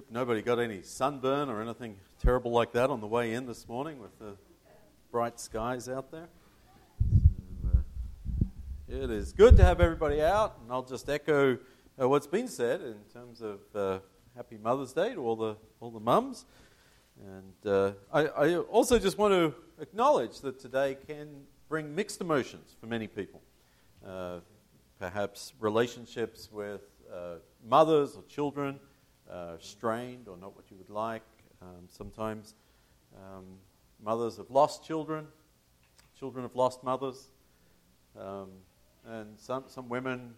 Hope 0.00 0.10
nobody 0.10 0.40
got 0.40 0.58
any 0.58 0.80
sunburn 0.80 1.50
or 1.50 1.60
anything 1.60 1.94
terrible 2.22 2.52
like 2.52 2.72
that 2.72 2.88
on 2.88 3.02
the 3.02 3.06
way 3.06 3.34
in 3.34 3.44
this 3.44 3.68
morning 3.68 4.00
with 4.00 4.18
the 4.18 4.34
bright 5.12 5.38
skies 5.38 5.90
out 5.90 6.10
there. 6.10 6.26
Uh, 7.66 7.80
it 8.88 9.10
is 9.10 9.34
good 9.34 9.58
to 9.58 9.62
have 9.62 9.78
everybody 9.78 10.22
out, 10.22 10.56
and 10.62 10.72
I'll 10.72 10.84
just 10.84 11.10
echo 11.10 11.58
uh, 12.00 12.08
what's 12.08 12.26
been 12.26 12.48
said 12.48 12.80
in 12.80 12.96
terms 13.12 13.42
of 13.42 13.60
uh, 13.74 13.98
Happy 14.34 14.56
Mother's 14.56 14.94
Day 14.94 15.12
to 15.12 15.20
all 15.20 15.36
the 15.36 15.58
all 15.80 15.90
the 15.90 16.00
mums. 16.00 16.46
And 17.22 17.70
uh, 17.70 17.92
I, 18.10 18.26
I 18.28 18.56
also 18.56 18.98
just 18.98 19.18
want 19.18 19.34
to 19.34 19.54
acknowledge 19.82 20.40
that 20.40 20.58
today 20.60 20.96
can 21.06 21.28
bring 21.68 21.94
mixed 21.94 22.22
emotions 22.22 22.74
for 22.80 22.86
many 22.86 23.06
people. 23.06 23.42
Uh, 24.06 24.38
perhaps 24.98 25.52
relationships 25.60 26.48
with 26.50 26.80
uh, 27.14 27.34
mothers 27.68 28.16
or 28.16 28.22
children 28.30 28.80
uh, 29.30 29.56
strained 29.58 30.28
or 30.28 30.36
not 30.36 30.56
what 30.56 30.70
you 30.70 30.76
would 30.76 30.90
like. 30.90 31.22
Um, 31.62 31.88
sometimes 31.88 32.54
um, 33.16 33.44
mothers 34.02 34.36
have 34.38 34.50
lost 34.50 34.84
children, 34.84 35.26
children 36.18 36.44
have 36.44 36.56
lost 36.56 36.82
mothers, 36.82 37.28
um, 38.18 38.48
and 39.06 39.38
some, 39.38 39.64
some 39.66 39.88
women 39.88 40.34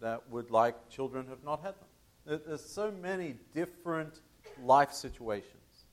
that 0.00 0.28
would 0.30 0.50
like 0.50 0.88
children 0.88 1.26
have 1.28 1.42
not 1.44 1.62
had 1.62 1.74
them. 1.74 2.40
There's 2.46 2.64
so 2.64 2.90
many 2.90 3.36
different 3.54 4.20
life 4.62 4.92
situations, 4.92 5.84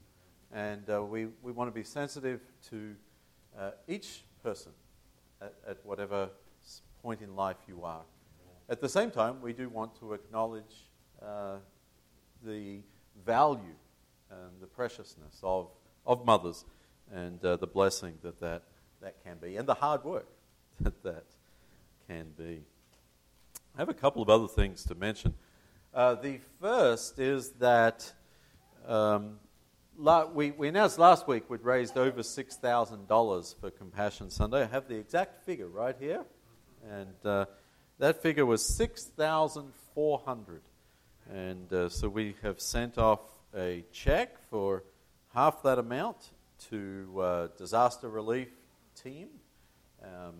and 0.51 0.89
uh, 0.89 1.03
we, 1.03 1.27
we 1.41 1.51
want 1.51 1.67
to 1.67 1.73
be 1.73 1.83
sensitive 1.83 2.41
to 2.69 2.95
uh, 3.57 3.71
each 3.87 4.23
person 4.41 4.71
at, 5.41 5.53
at 5.67 5.85
whatever 5.85 6.29
point 7.01 7.21
in 7.21 7.35
life 7.35 7.57
you 7.67 7.83
are. 7.83 8.01
At 8.69 8.81
the 8.81 8.89
same 8.89 9.11
time, 9.11 9.41
we 9.41 9.53
do 9.53 9.69
want 9.69 9.99
to 9.99 10.13
acknowledge 10.13 10.87
uh, 11.21 11.57
the 12.43 12.79
value 13.25 13.75
and 14.29 14.61
the 14.61 14.67
preciousness 14.67 15.39
of, 15.43 15.69
of 16.05 16.25
mothers 16.25 16.65
and 17.11 17.43
uh, 17.45 17.55
the 17.57 17.67
blessing 17.67 18.17
that, 18.23 18.39
that 18.39 18.63
that 19.01 19.21
can 19.23 19.37
be 19.37 19.57
and 19.57 19.67
the 19.67 19.73
hard 19.73 20.03
work 20.03 20.27
that 20.81 21.03
that 21.03 21.25
can 22.07 22.27
be. 22.37 22.63
I 23.75 23.81
have 23.81 23.89
a 23.89 23.93
couple 23.93 24.21
of 24.21 24.29
other 24.29 24.47
things 24.47 24.83
to 24.85 24.95
mention. 24.95 25.33
Uh, 25.93 26.15
the 26.15 26.39
first 26.59 27.19
is 27.19 27.51
that 27.53 28.11
um, 28.87 29.39
la- 29.97 30.25
we, 30.25 30.51
we 30.51 30.67
announced 30.67 30.99
last 30.99 31.27
week 31.27 31.49
we'd 31.49 31.63
raised 31.63 31.97
over 31.97 32.21
$6,000 32.21 33.59
for 33.59 33.71
Compassion 33.71 34.29
Sunday. 34.29 34.63
I 34.63 34.65
have 34.65 34.87
the 34.87 34.95
exact 34.95 35.45
figure 35.45 35.67
right 35.67 35.95
here. 35.99 36.23
And 36.89 37.15
uh, 37.23 37.45
that 37.99 38.21
figure 38.21 38.45
was 38.45 38.65
6,400 38.75 40.61
and 41.31 41.71
uh, 41.71 41.89
so 41.89 42.09
we 42.09 42.35
have 42.41 42.59
sent 42.59 42.97
off 42.97 43.19
a 43.55 43.83
check 43.91 44.37
for 44.49 44.83
half 45.33 45.63
that 45.63 45.79
amount 45.79 46.31
to 46.69 47.21
uh, 47.21 47.47
disaster 47.57 48.09
relief 48.09 48.49
team 48.95 49.27
um, 50.03 50.33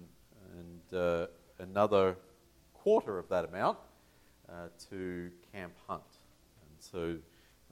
and 0.57 0.99
uh, 0.99 1.27
another 1.59 2.17
quarter 2.73 3.17
of 3.17 3.29
that 3.29 3.45
amount 3.45 3.77
uh, 4.49 4.67
to 4.89 5.31
Camp 5.51 5.73
Hunt. 5.87 6.03
And 6.61 6.77
so 6.79 7.17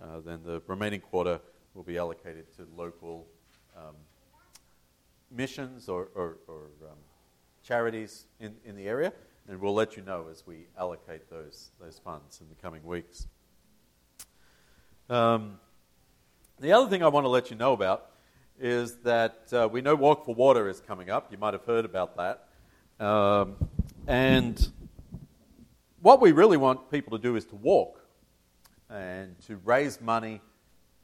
uh, 0.01 0.19
then 0.21 0.39
the 0.45 0.61
remaining 0.67 1.01
quarter 1.01 1.39
will 1.73 1.83
be 1.83 1.97
allocated 1.97 2.53
to 2.55 2.67
local 2.75 3.27
um, 3.77 3.95
missions 5.29 5.89
or, 5.89 6.09
or, 6.15 6.37
or 6.47 6.67
um, 6.83 6.97
charities 7.63 8.25
in, 8.39 8.55
in 8.65 8.75
the 8.75 8.87
area 8.87 9.13
and 9.47 9.59
we'll 9.59 9.73
let 9.73 9.97
you 9.97 10.03
know 10.03 10.27
as 10.31 10.45
we 10.45 10.67
allocate 10.77 11.29
those, 11.29 11.71
those 11.79 11.99
funds 11.99 12.41
in 12.41 12.47
the 12.49 12.55
coming 12.55 12.83
weeks. 12.83 13.27
Um, 15.09 15.59
the 16.59 16.71
other 16.71 16.89
thing 16.89 17.03
I 17.03 17.07
want 17.07 17.25
to 17.25 17.29
let 17.29 17.49
you 17.49 17.57
know 17.57 17.73
about 17.73 18.11
is 18.59 18.97
that 18.97 19.51
uh, 19.51 19.67
we 19.71 19.81
know 19.81 19.95
Walk 19.95 20.25
for 20.25 20.35
Water 20.35 20.69
is 20.69 20.79
coming 20.79 21.09
up. 21.09 21.31
You 21.31 21.37
might 21.37 21.53
have 21.53 21.65
heard 21.65 21.85
about 21.85 22.17
that. 22.17 22.47
Um, 23.03 23.55
and 24.07 24.71
what 26.01 26.21
we 26.21 26.31
really 26.31 26.57
want 26.57 26.91
people 26.91 27.17
to 27.17 27.21
do 27.21 27.35
is 27.35 27.45
to 27.45 27.55
walk 27.55 27.99
and 28.89 29.39
to 29.47 29.57
raise 29.65 29.99
money 29.99 30.41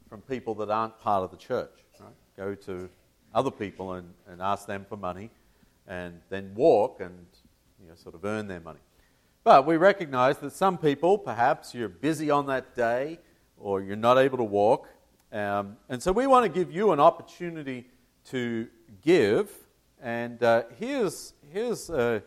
from 0.08 0.20
people 0.22 0.54
that 0.56 0.70
aren't 0.70 0.98
part 1.00 1.24
of 1.24 1.30
the 1.30 1.36
church. 1.36 1.84
Right? 2.00 2.12
Go 2.36 2.54
to 2.54 2.88
other 3.34 3.50
people 3.50 3.94
and, 3.94 4.14
and 4.28 4.40
ask 4.40 4.66
them 4.66 4.86
for 4.88 4.96
money, 4.96 5.30
and 5.86 6.20
then 6.30 6.52
walk 6.54 7.00
and 7.00 7.26
you 7.80 7.88
know, 7.88 7.94
sort 7.94 8.14
of 8.14 8.24
earn 8.24 8.48
their 8.48 8.60
money. 8.60 8.80
But 9.44 9.66
we 9.66 9.76
recognize 9.76 10.38
that 10.38 10.52
some 10.52 10.78
people, 10.78 11.16
perhaps 11.16 11.74
you're 11.74 11.88
busy 11.88 12.30
on 12.30 12.46
that 12.46 12.74
day 12.74 13.18
or 13.56 13.80
you're 13.80 13.96
not 13.96 14.18
able 14.18 14.38
to 14.38 14.44
walk. 14.44 14.88
Um, 15.32 15.76
and 15.88 16.02
so 16.02 16.12
we 16.12 16.26
want 16.26 16.44
to 16.44 16.48
give 16.48 16.72
you 16.72 16.92
an 16.92 17.00
opportunity 17.00 17.86
to 18.30 18.68
give. 19.02 19.50
And 20.00 20.42
uh, 20.42 20.64
here's, 20.78 21.34
here's 21.52 21.90
a, 21.90 22.22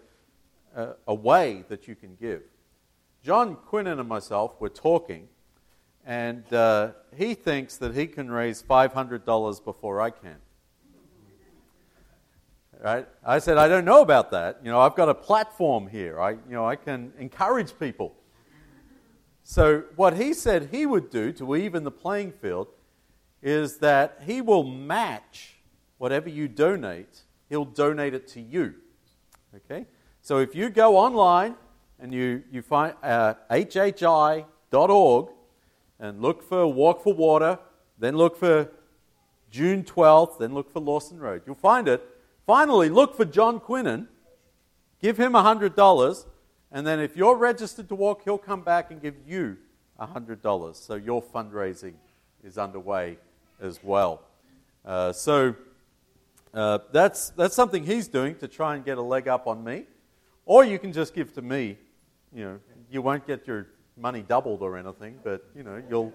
a, 0.75 0.89
a, 1.07 1.13
way 1.13 1.63
that 1.69 1.87
you 1.87 1.95
can 1.95 2.15
give. 2.15 2.43
John 3.23 3.55
Quinnen 3.55 3.99
and 3.99 4.09
myself 4.09 4.59
were 4.59 4.69
talking, 4.69 5.27
and 6.05 6.51
uh, 6.53 6.91
he 7.15 7.33
thinks 7.33 7.77
that 7.77 7.95
he 7.95 8.07
can 8.07 8.29
raise 8.29 8.61
$500 8.63 9.63
before 9.63 10.01
I 10.01 10.09
can. 10.09 10.37
Right? 12.81 13.07
I 13.23 13.37
said, 13.37 13.59
I 13.59 13.67
don't 13.67 13.85
know 13.85 14.01
about 14.01 14.31
that. 14.31 14.61
You 14.63 14.71
know, 14.71 14.79
I've 14.79 14.95
got 14.95 15.07
a 15.07 15.13
platform 15.13 15.87
here. 15.87 16.19
I, 16.19 16.31
you 16.31 16.39
know, 16.49 16.65
I 16.65 16.75
can 16.75 17.13
encourage 17.19 17.77
people. 17.77 18.15
So, 19.43 19.83
what 19.95 20.17
he 20.17 20.33
said 20.33 20.69
he 20.71 20.87
would 20.87 21.11
do 21.11 21.31
to 21.33 21.55
even 21.55 21.83
the 21.83 21.91
playing 21.91 22.31
field 22.31 22.69
is 23.43 23.77
that 23.79 24.21
he 24.25 24.41
will 24.41 24.63
match 24.63 25.57
whatever 25.99 26.27
you 26.27 26.47
donate, 26.47 27.21
he'll 27.49 27.65
donate 27.65 28.15
it 28.15 28.27
to 28.29 28.41
you. 28.41 28.73
Okay? 29.55 29.85
So, 30.21 30.39
if 30.39 30.55
you 30.55 30.71
go 30.71 30.97
online 30.97 31.55
and 31.99 32.11
you, 32.11 32.41
you 32.51 32.63
find 32.63 32.95
uh, 33.03 33.35
hhi.org 33.51 35.29
and 35.99 36.19
look 36.19 36.41
for 36.41 36.65
Walk 36.65 37.03
for 37.03 37.13
Water, 37.13 37.59
then 37.99 38.17
look 38.17 38.37
for 38.37 38.71
June 39.51 39.83
12th, 39.83 40.39
then 40.39 40.55
look 40.55 40.71
for 40.73 40.79
Lawson 40.79 41.19
Road, 41.19 41.43
you'll 41.45 41.53
find 41.53 41.87
it. 41.87 42.03
Finally, 42.45 42.89
look 42.89 43.15
for 43.15 43.25
John 43.25 43.59
Quinnan, 43.59 44.07
give 45.01 45.17
him 45.17 45.33
$100, 45.33 46.25
and 46.71 46.87
then 46.87 46.99
if 46.99 47.15
you're 47.15 47.35
registered 47.35 47.87
to 47.89 47.95
walk, 47.95 48.23
he'll 48.23 48.37
come 48.37 48.61
back 48.61 48.91
and 48.91 49.01
give 49.01 49.15
you 49.27 49.57
$100. 49.99 50.75
So 50.75 50.95
your 50.95 51.21
fundraising 51.21 51.93
is 52.43 52.57
underway 52.57 53.17
as 53.61 53.83
well. 53.83 54.21
Uh, 54.83 55.11
so 55.11 55.55
uh, 56.53 56.79
that's, 56.91 57.29
that's 57.31 57.55
something 57.55 57.85
he's 57.85 58.07
doing 58.07 58.35
to 58.35 58.47
try 58.47 58.75
and 58.75 58.83
get 58.83 58.97
a 58.97 59.01
leg 59.01 59.27
up 59.27 59.47
on 59.47 59.63
me. 59.63 59.85
Or 60.45 60.65
you 60.65 60.79
can 60.79 60.91
just 60.91 61.13
give 61.13 61.33
to 61.33 61.41
me. 61.41 61.77
You 62.33 62.43
know, 62.43 62.59
you 62.89 63.01
won't 63.01 63.27
get 63.27 63.47
your 63.47 63.67
money 63.97 64.23
doubled 64.27 64.61
or 64.61 64.77
anything, 64.77 65.19
but 65.23 65.45
you 65.55 65.63
know, 65.63 65.81
you'll 65.89 66.13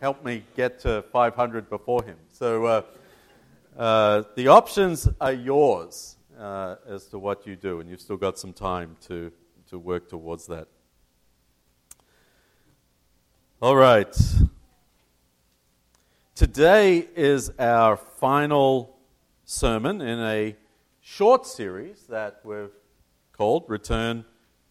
help 0.00 0.24
me 0.24 0.44
get 0.56 0.78
to 0.80 1.02
500 1.12 1.68
before 1.68 2.04
him. 2.04 2.16
So 2.30 2.66
uh, 2.66 2.82
uh, 3.76 4.22
the 4.36 4.48
options 4.48 5.08
are 5.20 5.32
yours 5.32 6.16
uh, 6.38 6.76
as 6.86 7.06
to 7.06 7.18
what 7.18 7.46
you 7.46 7.56
do, 7.56 7.80
and 7.80 7.90
you've 7.90 8.00
still 8.00 8.16
got 8.16 8.38
some 8.38 8.52
time 8.52 8.96
to, 9.08 9.32
to 9.68 9.78
work 9.78 10.08
towards 10.08 10.46
that. 10.46 10.68
All 13.60 13.74
right. 13.74 14.16
Today 16.36 17.08
is 17.16 17.50
our 17.58 17.96
final 17.96 18.96
sermon 19.44 20.00
in 20.00 20.20
a 20.20 20.56
short 21.00 21.46
series 21.46 22.02
that 22.08 22.40
we've 22.44 22.70
called 23.32 23.64
Return 23.68 24.24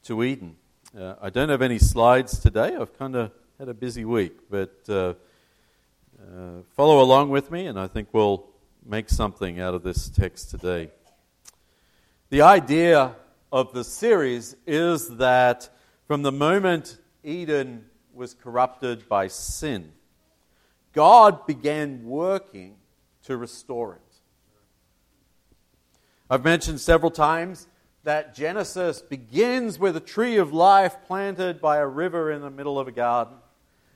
to 0.03 0.23
Eden. 0.23 0.55
Uh, 0.97 1.15
I 1.21 1.29
don't 1.29 1.49
have 1.49 1.61
any 1.61 1.79
slides 1.79 2.39
today. 2.39 2.75
I've 2.75 2.97
kind 2.97 3.15
of 3.15 3.31
had 3.59 3.67
a 3.67 3.73
busy 3.73 4.05
week, 4.05 4.49
but 4.49 4.77
uh, 4.87 5.13
uh, 6.21 6.61
follow 6.75 7.01
along 7.01 7.29
with 7.31 7.51
me, 7.51 7.65
and 7.65 7.77
I 7.77 7.87
think 7.87 8.09
we'll 8.13 8.52
make 8.85 9.09
something 9.09 9.59
out 9.59 9.73
of 9.73 9.83
this 9.83 10.09
text 10.09 10.49
today. 10.51 10.89
The 12.29 12.41
idea 12.41 13.15
of 13.51 13.73
the 13.73 13.83
series 13.83 14.55
is 14.65 15.17
that 15.17 15.69
from 16.07 16.23
the 16.23 16.31
moment 16.31 16.97
Eden 17.23 17.85
was 18.13 18.33
corrupted 18.33 19.07
by 19.07 19.27
sin, 19.27 19.91
God 20.91 21.45
began 21.47 22.05
working 22.05 22.75
to 23.23 23.37
restore 23.37 23.95
it. 23.95 24.01
I've 26.29 26.43
mentioned 26.43 26.81
several 26.81 27.11
times 27.11 27.67
that 28.03 28.35
Genesis 28.35 29.01
begins 29.01 29.79
with 29.79 29.95
a 29.95 30.01
tree 30.01 30.37
of 30.37 30.51
life 30.51 30.97
planted 31.05 31.61
by 31.61 31.77
a 31.77 31.87
river 31.87 32.31
in 32.31 32.41
the 32.41 32.49
middle 32.49 32.77
of 32.79 32.87
a 32.87 32.91
garden. 32.91 33.35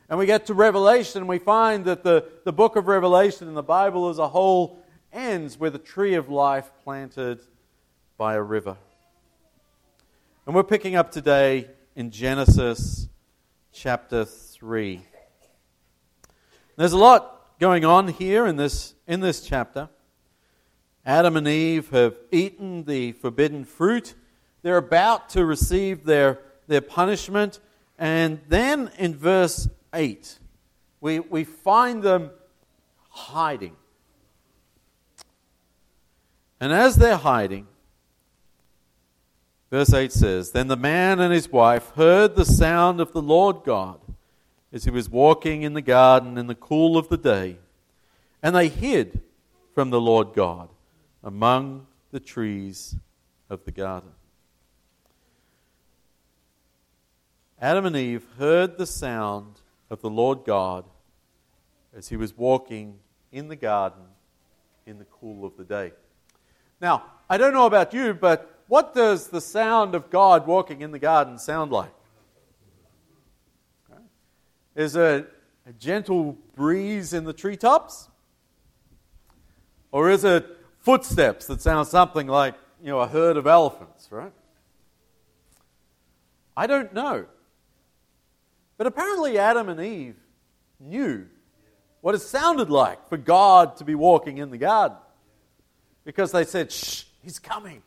And 0.09 0.17
we 0.17 0.25
get 0.25 0.45
to 0.45 0.53
Revelation, 0.53 1.19
and 1.19 1.27
we 1.27 1.37
find 1.37 1.83
that 1.83 2.01
the, 2.01 2.25
the 2.45 2.53
book 2.53 2.77
of 2.77 2.87
Revelation 2.87 3.49
and 3.49 3.57
the 3.57 3.63
Bible 3.63 4.07
as 4.07 4.19
a 4.19 4.29
whole 4.29 4.81
ends 5.11 5.59
with 5.59 5.75
a 5.75 5.79
tree 5.79 6.13
of 6.13 6.29
life 6.29 6.71
planted 6.85 7.41
by 8.17 8.35
a 8.35 8.41
river. 8.41 8.77
And 10.45 10.55
we're 10.55 10.63
picking 10.63 10.95
up 10.95 11.11
today 11.11 11.67
in 11.93 12.09
Genesis 12.09 13.09
chapter 13.73 14.23
3. 14.23 15.01
There's 16.77 16.93
a 16.93 16.97
lot 16.97 17.59
going 17.59 17.83
on 17.83 18.07
here 18.07 18.47
in 18.47 18.55
this, 18.55 18.93
in 19.07 19.19
this 19.19 19.41
chapter. 19.41 19.89
Adam 21.05 21.35
and 21.35 21.49
Eve 21.49 21.89
have 21.89 22.15
eaten 22.31 22.85
the 22.85 23.11
forbidden 23.11 23.65
fruit. 23.65 24.13
They're 24.61 24.77
about 24.77 25.27
to 25.29 25.43
receive 25.43 26.05
their, 26.05 26.39
their 26.67 26.81
punishment. 26.81 27.59
And 27.99 28.39
then 28.47 28.89
in 28.97 29.13
verse 29.13 29.67
8, 29.97 30.39
we, 31.01 31.19
we 31.19 31.43
find 31.43 32.03
them 32.03 32.29
hiding. 33.09 33.75
And 36.59 36.71
as 36.71 36.95
they're 36.95 37.17
hiding, 37.17 37.67
verse 39.71 39.93
8 39.93 40.11
says 40.11 40.51
Then 40.51 40.67
the 40.67 40.77
man 40.77 41.19
and 41.19 41.33
his 41.33 41.51
wife 41.51 41.91
heard 41.95 42.35
the 42.35 42.45
sound 42.45 43.01
of 43.01 43.11
the 43.11 43.21
Lord 43.21 43.63
God 43.65 43.99
as 44.71 44.83
he 44.83 44.91
was 44.91 45.09
walking 45.09 45.63
in 45.63 45.73
the 45.73 45.81
garden 45.81 46.37
in 46.37 46.47
the 46.47 46.55
cool 46.55 46.97
of 46.97 47.09
the 47.09 47.17
day, 47.17 47.57
and 48.43 48.55
they 48.55 48.67
hid 48.67 49.21
from 49.73 49.89
the 49.89 50.01
Lord 50.01 50.33
God 50.33 50.69
among 51.23 51.87
the 52.11 52.19
trees 52.19 52.95
of 53.49 53.65
the 53.65 53.71
garden. 53.71 54.11
Adam 57.59 57.87
and 57.87 57.95
Eve 57.95 58.25
heard 58.37 58.77
the 58.77 58.85
sound 58.85 59.61
of 59.89 60.01
the 60.01 60.09
Lord 60.09 60.45
God 60.45 60.85
as 61.95 62.09
he 62.09 62.17
was 62.17 62.37
walking 62.37 62.99
in 63.31 63.47
the 63.47 63.55
garden 63.55 64.03
in 64.85 64.99
the 64.99 65.05
cool 65.05 65.45
of 65.45 65.57
the 65.57 65.63
day. 65.63 65.91
Now, 66.79 67.03
I 67.29 67.37
don't 67.37 67.53
know 67.53 67.65
about 67.65 67.93
you, 67.93 68.13
but 68.13 68.63
what 68.67 68.93
does 68.93 69.27
the 69.27 69.41
sound 69.41 69.95
of 69.95 70.09
God 70.09 70.45
walking 70.45 70.81
in 70.81 70.91
the 70.91 70.99
garden 70.99 71.37
sound 71.37 71.71
like? 71.71 71.91
Is 74.75 74.95
it 74.95 75.27
a 75.65 75.73
gentle 75.73 76.37
breeze 76.55 77.13
in 77.13 77.23
the 77.23 77.33
treetops? 77.33 78.09
Or 79.91 80.11
is 80.11 80.23
it 80.23 80.45
footsteps 80.79 81.47
that 81.47 81.61
sound 81.61 81.87
something 81.87 82.27
like, 82.27 82.53
you 82.81 82.89
know, 82.89 82.99
a 82.99 83.07
herd 83.07 83.37
of 83.37 83.47
elephants, 83.47 84.09
right? 84.11 84.31
I 86.55 86.67
don't 86.67 86.93
know. 86.93 87.25
But 88.77 88.87
apparently 88.87 89.37
Adam 89.37 89.69
and 89.69 89.79
Eve 89.79 90.15
knew 90.79 91.27
what 92.01 92.15
it 92.15 92.21
sounded 92.21 92.69
like 92.69 93.09
for 93.09 93.17
God 93.17 93.77
to 93.77 93.83
be 93.83 93.95
walking 93.95 94.37
in 94.37 94.51
the 94.51 94.57
garden 94.57 94.97
because 96.05 96.31
they 96.31 96.45
said, 96.45 96.71
Shh, 96.71 97.03
he's 97.23 97.39
coming. 97.39 97.81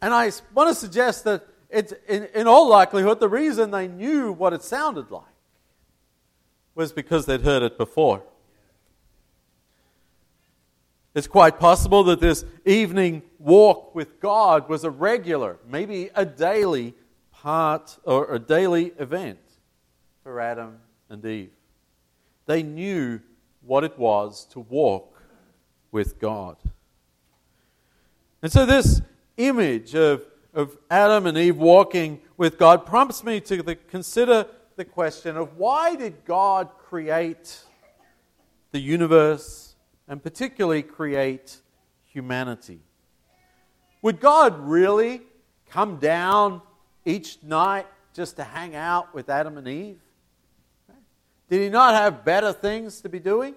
And 0.00 0.14
I 0.14 0.30
want 0.54 0.68
to 0.68 0.74
suggest 0.74 1.24
that 1.24 1.46
it's, 1.68 1.92
in, 2.08 2.28
in 2.34 2.46
all 2.46 2.68
likelihood, 2.68 3.20
the 3.20 3.28
reason 3.28 3.70
they 3.70 3.88
knew 3.88 4.32
what 4.32 4.52
it 4.52 4.62
sounded 4.62 5.10
like 5.10 5.24
was 6.74 6.92
because 6.92 7.26
they'd 7.26 7.40
heard 7.40 7.62
it 7.62 7.76
before. 7.76 8.22
It's 11.14 11.26
quite 11.26 11.58
possible 11.60 12.04
that 12.04 12.20
this 12.20 12.44
evening 12.64 13.22
walk 13.38 13.94
with 13.94 14.20
God 14.20 14.68
was 14.68 14.84
a 14.84 14.90
regular, 14.90 15.58
maybe 15.68 16.10
a 16.14 16.24
daily 16.24 16.94
part 17.44 17.98
or 18.04 18.34
a 18.34 18.38
daily 18.38 18.86
event 18.98 19.38
for 20.22 20.40
Adam 20.40 20.78
and 21.10 21.22
Eve. 21.26 21.50
They 22.46 22.62
knew 22.62 23.20
what 23.60 23.84
it 23.84 23.98
was 23.98 24.46
to 24.46 24.60
walk 24.60 25.20
with 25.92 26.18
God. 26.18 26.56
And 28.40 28.50
so, 28.50 28.64
this 28.64 29.02
image 29.36 29.94
of, 29.94 30.24
of 30.54 30.78
Adam 30.90 31.26
and 31.26 31.36
Eve 31.36 31.58
walking 31.58 32.22
with 32.38 32.58
God 32.58 32.86
prompts 32.86 33.22
me 33.22 33.40
to 33.40 33.62
the, 33.62 33.74
consider 33.74 34.46
the 34.76 34.86
question 34.86 35.36
of 35.36 35.58
why 35.58 35.96
did 35.96 36.24
God 36.24 36.70
create 36.78 37.58
the 38.70 38.80
universe 38.80 39.74
and 40.08 40.22
particularly 40.22 40.82
create 40.82 41.58
humanity? 42.06 42.80
Would 44.00 44.18
God 44.18 44.58
really 44.60 45.20
come 45.68 45.98
down 45.98 46.62
each 47.04 47.42
night 47.42 47.86
just 48.14 48.36
to 48.36 48.44
hang 48.44 48.74
out 48.74 49.14
with 49.14 49.28
Adam 49.28 49.58
and 49.58 49.68
Eve? 49.68 50.00
Did 51.48 51.60
he 51.60 51.68
not 51.68 51.94
have 51.94 52.24
better 52.24 52.52
things 52.52 53.00
to 53.02 53.08
be 53.08 53.20
doing? 53.20 53.54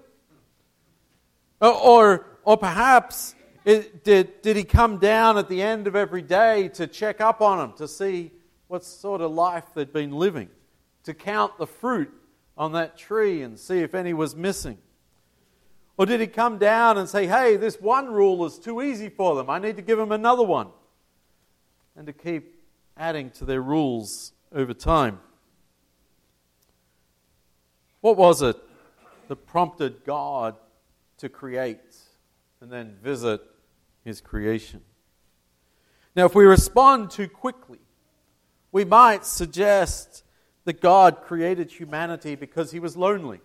Or, 1.60 2.26
or, 2.44 2.56
perhaps 2.56 3.34
it, 3.64 4.04
did, 4.04 4.42
did 4.42 4.56
he 4.56 4.64
come 4.64 4.98
down 4.98 5.38
at 5.38 5.48
the 5.48 5.60
end 5.60 5.86
of 5.86 5.96
every 5.96 6.22
day 6.22 6.68
to 6.74 6.86
check 6.86 7.20
up 7.20 7.40
on 7.40 7.58
them, 7.58 7.72
to 7.78 7.88
see 7.88 8.30
what 8.68 8.84
sort 8.84 9.20
of 9.20 9.32
life 9.32 9.64
they'd 9.74 9.92
been 9.92 10.12
living, 10.12 10.48
to 11.04 11.14
count 11.14 11.58
the 11.58 11.66
fruit 11.66 12.12
on 12.56 12.72
that 12.72 12.96
tree 12.96 13.42
and 13.42 13.58
see 13.58 13.80
if 13.80 13.94
any 13.94 14.12
was 14.12 14.36
missing? 14.36 14.78
Or 15.96 16.06
did 16.06 16.20
he 16.20 16.28
come 16.28 16.58
down 16.58 16.96
and 16.98 17.08
say, 17.08 17.26
hey, 17.26 17.56
this 17.56 17.80
one 17.80 18.06
rule 18.06 18.44
is 18.44 18.58
too 18.58 18.80
easy 18.80 19.08
for 19.08 19.34
them, 19.34 19.50
I 19.50 19.58
need 19.58 19.76
to 19.76 19.82
give 19.82 19.98
them 19.98 20.12
another 20.12 20.44
one? 20.44 20.68
And 21.96 22.06
to 22.06 22.12
keep 22.12 22.57
adding 22.98 23.30
to 23.30 23.44
their 23.44 23.62
rules 23.62 24.32
over 24.52 24.74
time. 24.74 25.20
What 28.00 28.16
was 28.16 28.42
it 28.42 28.56
that 29.28 29.46
prompted 29.46 30.04
God 30.04 30.56
to 31.18 31.28
create 31.28 31.96
and 32.60 32.70
then 32.70 32.96
visit 33.02 33.40
his 34.04 34.20
creation? 34.20 34.82
Now, 36.16 36.24
if 36.24 36.34
we 36.34 36.44
respond 36.44 37.10
too 37.10 37.28
quickly, 37.28 37.78
we 38.72 38.84
might 38.84 39.24
suggest 39.24 40.24
that 40.64 40.80
God 40.80 41.22
created 41.22 41.70
humanity 41.70 42.34
because 42.34 42.72
he 42.72 42.80
was 42.80 42.96
lonely. 42.96 43.40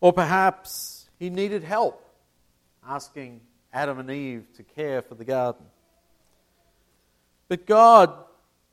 Or 0.00 0.12
perhaps 0.12 1.08
he 1.18 1.30
needed 1.30 1.62
help, 1.62 2.08
asking 2.86 3.40
Adam 3.72 3.98
and 3.98 4.10
Eve 4.10 4.46
to 4.56 4.62
care 4.62 5.02
for 5.02 5.14
the 5.14 5.24
garden. 5.24 5.64
But 7.52 7.66
God 7.66 8.14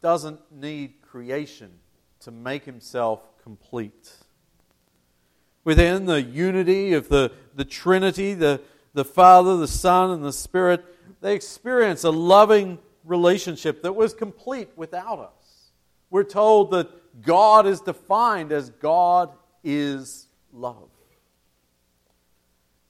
doesn't 0.01 0.39
need 0.53 1.01
creation 1.01 1.69
to 2.21 2.31
make 2.31 2.63
himself 2.63 3.19
complete. 3.43 4.09
Within 5.65 6.05
the 6.05 6.21
unity 6.21 6.93
of 6.93 7.09
the, 7.09 7.33
the 7.55 7.65
Trinity, 7.65 8.35
the, 8.35 8.61
the 8.93 9.03
Father, 9.03 9.57
the 9.57 9.67
Son, 9.67 10.11
and 10.11 10.23
the 10.23 10.31
Spirit, 10.31 10.85
they 11.19 11.35
experience 11.35 12.05
a 12.05 12.09
loving 12.09 12.79
relationship 13.03 13.81
that 13.81 13.91
was 13.91 14.13
complete 14.13 14.69
without 14.77 15.19
us. 15.19 15.71
We're 16.09 16.23
told 16.23 16.71
that 16.71 17.21
God 17.21 17.67
is 17.67 17.81
defined 17.81 18.53
as 18.53 18.69
God 18.69 19.33
is 19.61 20.29
love. 20.53 20.87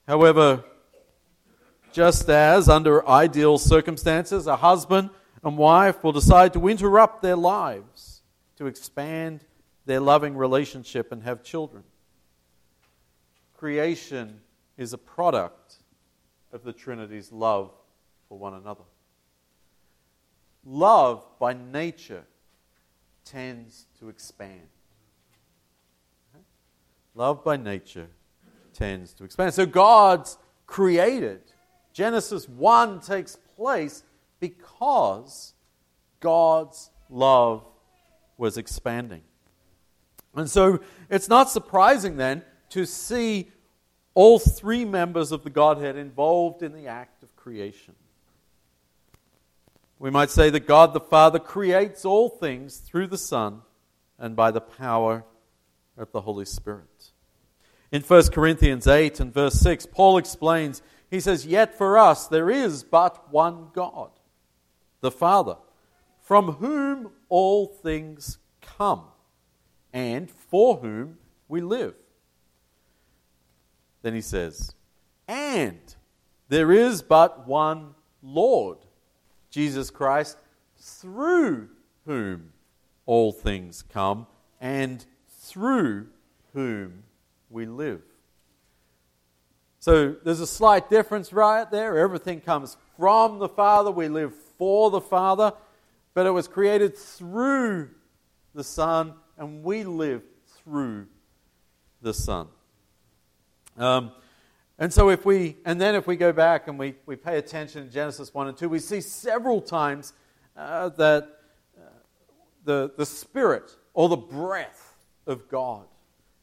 However, 0.08 0.64
just 1.92 2.30
as 2.30 2.70
under 2.70 3.10
ideal 3.10 3.58
circumstances, 3.58 4.46
a 4.46 4.56
husband 4.56 5.10
and 5.44 5.58
wife 5.58 6.04
will 6.04 6.12
decide 6.12 6.54
to 6.54 6.68
interrupt 6.68 7.22
their 7.22 7.36
lives 7.36 8.22
to 8.58 8.68
expand 8.68 9.46
their 9.86 10.00
loving 10.00 10.36
relationship 10.36 11.12
and 11.12 11.24
have 11.24 11.44
children. 11.44 11.84
Creation 13.58 14.42
is 14.78 14.94
a 14.94 14.98
product 14.98 15.76
of 16.52 16.64
the 16.64 16.74
Trinity's 16.74 17.32
love 17.32 17.72
for 18.28 18.38
one 18.38 18.54
another. 18.54 18.84
Love, 20.66 21.26
by 21.40 21.54
nature, 21.54 22.24
tends 23.26 23.86
to 24.00 24.10
expand. 24.10 24.68
Love, 27.16 27.44
by 27.44 27.58
nature, 27.58 28.08
tends 28.74 29.14
to 29.14 29.24
expand. 29.24 29.54
So 29.54 29.66
God's 29.66 30.38
created. 30.68 31.42
Genesis 31.94 32.48
1 32.48 33.02
takes 33.02 33.36
place 33.56 34.04
because 34.40 35.54
God's 36.20 36.90
love 37.10 37.64
was 38.38 38.58
expanding. 38.58 39.22
And 40.36 40.50
so 40.50 40.80
it's 41.10 41.28
not 41.28 41.50
surprising 41.50 42.18
then 42.18 42.44
to 42.70 42.86
see 42.86 43.52
all 44.14 44.40
three 44.40 44.86
members 44.86 45.32
of 45.32 45.44
the 45.44 45.50
Godhead 45.50 45.96
involved 45.96 46.64
in 46.64 46.74
the 46.74 46.88
act 46.88 47.24
of 47.24 47.36
creation. 47.36 47.96
We 49.98 50.10
might 50.10 50.30
say 50.30 50.50
that 50.50 50.68
God 50.68 50.94
the 50.94 51.00
Father 51.00 51.40
creates 51.40 52.06
all 52.06 52.30
things 52.30 52.78
through 52.78 53.08
the 53.08 53.18
Son 53.18 53.62
and 54.18 54.36
by 54.36 54.52
the 54.52 54.62
power 54.62 55.26
of 55.98 56.12
the 56.12 56.22
Holy 56.22 56.46
Spirit. 56.46 57.12
In 57.92 58.02
1 58.02 58.30
Corinthians 58.30 58.88
8 58.88 59.20
and 59.20 59.34
verse 59.34 59.56
6, 59.56 59.88
Paul 59.88 60.18
explains, 60.18 60.82
he 61.10 61.20
says, 61.20 61.46
Yet 61.46 61.78
for 61.78 61.98
us 61.98 62.28
there 62.28 62.50
is 62.50 62.84
but 62.84 63.32
one 63.34 63.70
God 63.74 64.12
the 65.02 65.12
Father, 65.12 65.56
from 66.22 66.54
whom 66.54 67.12
all 67.30 67.68
things 67.68 68.38
come, 68.62 69.04
and 69.94 70.30
for 70.30 70.78
whom 70.78 71.18
we 71.48 71.62
live. 71.62 71.96
Then 74.02 74.14
he 74.14 74.22
says, 74.22 74.74
And 75.28 75.80
there 76.48 76.72
is 76.72 77.02
but 77.02 77.48
one 77.48 77.96
Lord, 78.22 78.80
Jesus 79.50 79.90
Christ, 79.90 80.38
through 80.78 81.70
whom 82.06 82.52
all 83.06 83.32
things 83.32 83.84
come, 83.84 84.28
and 84.62 85.06
through 85.28 86.08
whom 86.54 87.04
we 87.50 87.66
live. 87.66 88.02
So 89.80 90.16
there's 90.24 90.42
a 90.42 90.48
slight 90.48 90.90
difference 90.90 91.32
right 91.32 91.70
there. 91.72 91.98
Everything 91.98 92.42
comes 92.42 92.78
from 92.98 93.40
the 93.40 93.48
Father, 93.48 93.92
we 93.92 94.10
live 94.10 94.34
for 94.60 94.92
the 94.92 95.02
Father, 95.02 95.54
but 96.14 96.28
it 96.28 96.32
was 96.32 96.48
created 96.48 96.96
through 96.96 97.90
the 98.54 98.64
Son, 98.64 99.14
and 99.38 99.64
we 99.64 99.84
live 99.84 100.22
through 100.64 101.08
the 102.02 102.14
Son. 102.14 102.48
Um, 103.78 104.12
and 104.78 104.94
so 104.94 105.10
if 105.10 105.26
we, 105.26 105.58
and 105.66 105.80
then 105.80 105.96
if 105.96 106.06
we 106.06 106.16
go 106.16 106.32
back 106.32 106.68
and 106.68 106.78
we, 106.78 106.96
we 107.06 107.16
pay 107.16 107.38
attention 107.38 107.88
to 107.88 107.92
Genesis 107.92 108.34
1 108.34 108.50
and 108.50 108.58
2, 108.58 108.70
we 108.70 108.80
see 108.80 109.02
several 109.02 109.62
times 109.62 110.14
uh, 110.56 110.90
that 110.90 111.40
uh, 111.78 111.82
the, 112.66 112.92
the 112.98 113.06
Spirit 113.06 113.76
or 113.94 114.10
the 114.10 114.18
breath 114.18 114.94
of 115.26 115.50
God 115.50 115.86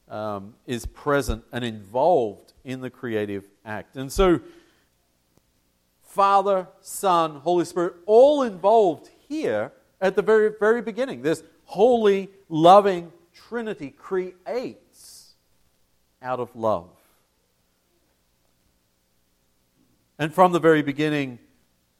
um, 0.09 0.55
is 0.65 0.85
present 0.85 1.43
and 1.51 1.63
involved 1.63 2.53
in 2.63 2.81
the 2.81 2.89
creative 2.89 3.47
act. 3.65 3.95
And 3.95 4.11
so, 4.11 4.39
Father, 6.17 6.67
Son, 6.81 7.35
Holy 7.35 7.63
Spirit, 7.63 7.93
all 8.07 8.41
involved 8.41 9.07
here 9.29 9.71
at 10.01 10.15
the 10.15 10.23
very, 10.23 10.49
very 10.59 10.81
beginning. 10.81 11.21
This 11.21 11.43
holy, 11.65 12.31
loving 12.49 13.11
Trinity 13.35 13.91
creates 13.91 15.35
out 16.19 16.39
of 16.39 16.55
love. 16.55 16.89
And 20.17 20.33
from 20.33 20.53
the 20.53 20.59
very 20.59 20.81
beginning, 20.81 21.37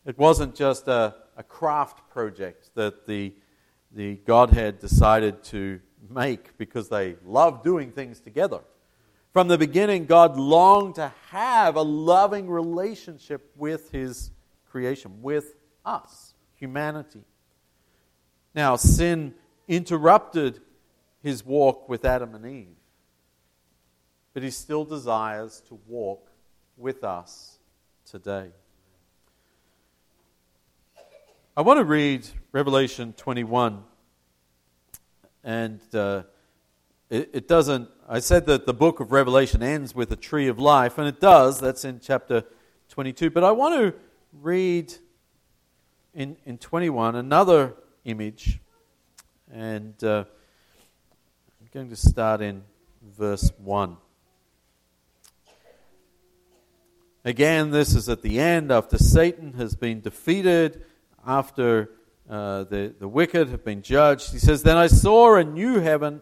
it 0.03 0.17
wasn't 0.17 0.55
just 0.55 0.87
a, 0.87 1.13
a 1.37 1.43
craft 1.43 2.09
project 2.09 2.71
that 2.73 3.05
the, 3.05 3.35
the 3.91 4.15
Godhead 4.25 4.79
decided 4.79 5.43
to 5.43 5.79
make 6.09 6.57
because 6.57 6.89
they 6.89 7.17
love 7.23 7.61
doing 7.61 7.91
things 7.91 8.19
together. 8.19 8.61
From 9.37 9.49
the 9.49 9.57
beginning, 9.59 10.07
God 10.07 10.35
longed 10.35 10.95
to 10.95 11.13
have 11.29 11.75
a 11.75 11.83
loving 11.83 12.49
relationship 12.49 13.51
with 13.55 13.91
His 13.91 14.31
creation, 14.65 15.21
with 15.21 15.53
us, 15.85 16.33
humanity. 16.55 17.23
Now, 18.55 18.77
sin 18.77 19.35
interrupted 19.67 20.59
His 21.21 21.45
walk 21.45 21.87
with 21.87 22.03
Adam 22.03 22.33
and 22.33 22.47
Eve, 22.47 22.77
but 24.33 24.41
He 24.41 24.49
still 24.49 24.83
desires 24.83 25.61
to 25.67 25.79
walk 25.85 26.31
with 26.75 27.03
us 27.03 27.59
today. 28.09 28.49
I 31.55 31.61
want 31.61 31.77
to 31.77 31.85
read 31.85 32.27
Revelation 32.51 33.13
21 33.13 33.83
and 35.43 35.79
uh, 35.93 36.23
it, 37.09 37.29
it 37.33 37.47
doesn't. 37.47 37.89
I 38.07 38.19
said 38.19 38.45
that 38.47 38.65
the 38.65 38.73
book 38.73 38.99
of 38.99 39.11
Revelation 39.11 39.63
ends 39.63 39.95
with 39.95 40.11
a 40.11 40.15
tree 40.15 40.47
of 40.47 40.59
life, 40.59 40.97
and 40.97 41.07
it 41.07 41.19
does. 41.19 41.59
That's 41.59 41.85
in 41.85 41.99
chapter 41.99 42.43
22. 42.89 43.29
But 43.29 43.43
I 43.43 43.51
want 43.51 43.75
to 43.75 43.93
read 44.33 44.93
in, 46.13 46.37
in 46.45 46.57
21 46.57 47.15
another 47.15 47.75
image, 48.03 48.59
and 49.51 50.01
uh, 50.03 50.25
I'm 51.61 51.69
going 51.73 51.89
to 51.89 51.95
start 51.95 52.41
in 52.41 52.63
verse 53.17 53.51
1. 53.57 53.97
Again, 57.23 57.71
this 57.71 57.93
is 57.93 58.07
at 58.07 58.21
the 58.21 58.39
end 58.39 58.71
after 58.71 58.97
Satan 58.97 59.53
has 59.53 59.75
been 59.75 60.01
defeated, 60.01 60.83
after 61.25 61.91
uh, 62.29 62.63
the, 62.63 62.93
the 62.99 63.07
wicked 63.07 63.49
have 63.49 63.63
been 63.63 63.81
judged. 63.81 64.31
He 64.31 64.39
says, 64.39 64.63
Then 64.63 64.77
I 64.77 64.87
saw 64.87 65.35
a 65.35 65.43
new 65.43 65.79
heaven 65.79 66.21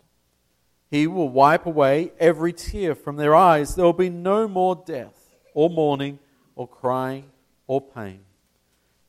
He 0.91 1.07
will 1.07 1.29
wipe 1.29 1.65
away 1.65 2.11
every 2.19 2.53
tear 2.53 2.93
from 2.93 3.15
their 3.15 3.33
eyes. 3.33 3.73
There 3.75 3.85
will 3.85 3.93
be 3.93 4.09
no 4.09 4.47
more 4.47 4.75
death, 4.85 5.33
or 5.53 5.69
mourning, 5.69 6.19
or 6.55 6.67
crying, 6.67 7.31
or 7.65 7.81
pain. 7.81 8.19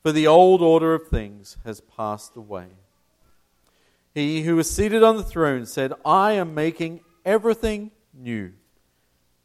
For 0.01 0.11
the 0.11 0.25
old 0.25 0.61
order 0.61 0.95
of 0.95 1.07
things 1.07 1.57
has 1.63 1.81
passed 1.81 2.35
away. 2.35 2.67
He 4.15 4.43
who 4.43 4.55
was 4.55 4.69
seated 4.69 5.03
on 5.03 5.17
the 5.17 5.23
throne 5.23 5.65
said, 5.65 5.93
I 6.05 6.31
am 6.33 6.55
making 6.55 7.01
everything 7.25 7.91
new. 8.13 8.53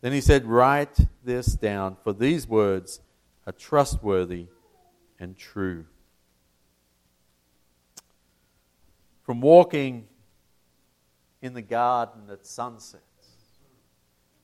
Then 0.01 0.13
he 0.13 0.21
said, 0.21 0.47
Write 0.47 0.97
this 1.25 1.55
down, 1.55 1.97
for 2.05 2.13
these 2.13 2.47
words 2.49 3.01
are 3.47 3.53
trustworthy 3.53 4.47
and 5.19 5.37
true. 5.37 5.87
from 9.29 9.43
walking 9.43 10.09
in 11.41 11.55
the 11.55 11.63
garden 11.63 12.23
at 12.31 12.47
sunset, 12.47 13.01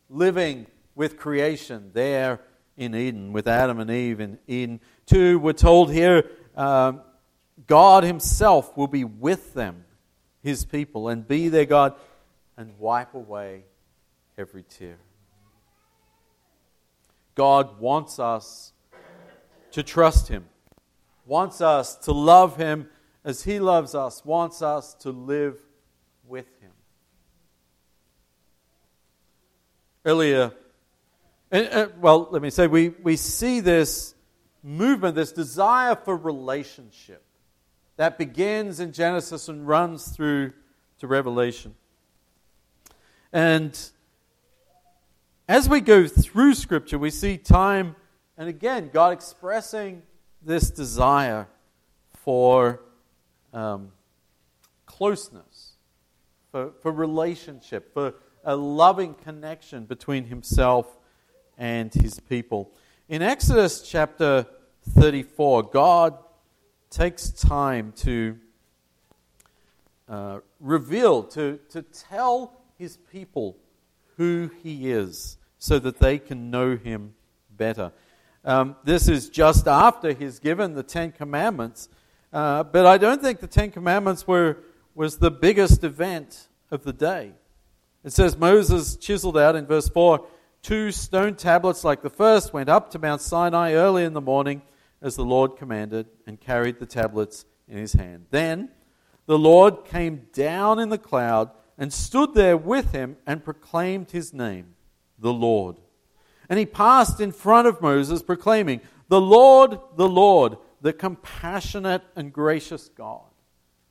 living 0.09 0.67
with 0.95 1.17
creation 1.17 1.91
there 1.93 2.41
in 2.77 2.95
Eden, 2.95 3.33
with 3.33 3.47
Adam 3.49 3.81
and 3.81 3.91
Eve 3.91 4.21
in 4.21 4.39
Eden. 4.47 4.81
Two, 5.07 5.39
we're 5.39 5.53
told 5.53 5.93
here, 5.93 6.31
um, 6.57 7.01
God 7.67 8.05
Himself 8.05 8.77
will 8.77 8.89
be 8.89 9.05
with 9.05 9.55
them, 9.55 9.85
His 10.43 10.65
people, 10.65 11.09
and 11.09 11.27
be 11.27 11.49
their 11.49 11.67
God, 11.67 11.95
and 12.57 12.79
wipe 12.79 13.15
away 13.15 13.65
every 14.37 14.63
tear. 14.63 14.99
God 17.35 17.81
wants 17.81 18.19
us 18.19 18.73
to 19.73 19.83
trust 19.83 20.29
Him, 20.29 20.45
wants 21.27 21.61
us 21.61 21.97
to 21.97 22.13
love 22.13 22.57
Him 22.57 22.89
as 23.25 23.43
He 23.43 23.59
loves 23.59 23.95
us, 23.95 24.25
wants 24.25 24.63
us 24.63 24.95
to 24.95 25.11
live 25.11 25.59
with 26.27 26.47
Him. 26.61 26.64
Earlier, 30.05 30.53
and, 31.51 31.67
and, 31.69 31.93
well, 32.03 32.29
let 32.31 32.43
me 32.43 32.51
say, 32.51 32.67
we, 32.67 32.89
we 32.89 33.17
see 33.17 33.61
this 33.61 34.15
movement, 34.63 35.15
this 35.15 35.33
desire 35.33 35.95
for 35.95 36.17
relationship 36.17 37.25
that 37.97 38.19
begins 38.19 38.81
in 38.81 38.93
Genesis 38.93 39.49
and 39.49 39.67
runs 39.67 40.09
through 40.09 40.53
to 40.99 41.07
Revelation. 41.07 41.75
And 43.33 43.79
as 45.49 45.69
we 45.69 45.81
go 45.81 46.07
through 46.07 46.55
Scripture, 46.55 46.99
we 46.99 47.11
see 47.11 47.37
time 47.37 47.97
and 48.37 48.49
again 48.49 48.91
God 48.93 49.13
expressing 49.13 50.03
this 50.43 50.71
desire 50.71 51.47
for 52.15 52.81
um, 53.53 53.93
closeness, 54.87 55.75
for, 56.51 56.73
for 56.83 56.91
relationship, 56.91 57.93
for 57.95 58.15
a 58.45 58.57
loving 58.57 59.15
connection 59.15 59.85
between 59.85 60.25
himself 60.25 60.87
and 61.57 61.93
his 61.93 62.21
people. 62.21 62.71
In 63.09 63.23
Exodus 63.23 63.83
chapter 63.83 64.47
34, 64.91 65.65
God 65.65 66.19
takes 66.91 67.31
time 67.31 67.93
to 67.97 68.39
uh, 70.09 70.41
reveal, 70.61 71.23
to, 71.23 71.59
to 71.71 71.83
tell 71.83 72.61
his 72.79 72.97
people 73.11 73.57
who 74.17 74.51
he 74.63 74.91
is 74.91 75.39
so 75.59 75.79
that 75.79 75.99
they 75.99 76.19
can 76.19 76.51
know 76.51 76.77
him 76.77 77.15
better. 77.51 77.93
Um, 78.45 78.77
this 78.85 79.09
is 79.09 79.31
just 79.31 79.67
after 79.67 80.13
he's 80.13 80.39
given 80.39 80.75
the 80.75 80.83
Ten 80.83 81.13
Commandments. 81.13 81.89
Uh, 82.33 82.63
but 82.65 82.85
I 82.85 82.99
don't 82.99 83.23
think 83.23 83.41
the 83.41 83.47
Ten 83.47 83.71
Commandments 83.71 84.27
were, 84.27 84.59
was 84.95 85.19
the 85.19 85.31
biggest 85.31 85.83
event 85.85 86.49
of 86.71 86.85
the 86.85 86.93
day. 86.93 87.33
It 88.05 88.13
says 88.13 88.37
Moses 88.37 88.97
chiseled 88.97 89.39
out 89.39 89.57
in 89.57 89.67
verse 89.67 89.89
4 89.89 90.27
two 90.63 90.93
stone 90.93 91.35
tablets 91.35 91.85
like 91.85 92.03
the 92.03 92.11
first, 92.11 92.55
went 92.55 92.71
up 92.71 92.91
to 92.91 92.99
Mount 92.99 93.21
Sinai 93.21 93.73
early 93.73 94.05
in 94.05 94.15
the 94.15 94.21
morning 94.21 94.63
as 95.03 95.17
the 95.17 95.25
Lord 95.25 95.57
commanded, 95.57 96.07
and 96.27 96.41
carried 96.41 96.79
the 96.79 96.87
tablets 96.87 97.45
in 97.69 97.77
his 97.77 97.93
hand. 97.93 98.25
Then 98.31 98.71
the 99.27 99.39
Lord 99.39 99.85
came 99.85 100.29
down 100.33 100.79
in 100.79 100.89
the 100.89 100.97
cloud 100.97 101.51
and 101.77 101.93
stood 101.93 102.33
there 102.35 102.57
with 102.57 102.93
him 102.93 103.17
and 103.27 103.45
proclaimed 103.45 104.13
his 104.13 104.33
name, 104.33 104.75
the 105.19 105.33
Lord. 105.33 105.77
And 106.49 106.59
he 106.59 106.65
passed 106.65 107.21
in 107.21 107.33
front 107.33 107.69
of 107.69 107.83
Moses, 107.83 108.23
proclaiming, 108.23 108.81
The 109.09 109.21
Lord, 109.21 109.79
the 109.97 110.09
Lord 110.09 110.57
the 110.85 110.93
compassionate 110.93 112.03
and 112.15 112.31
gracious 112.31 112.91
God, 112.91 113.25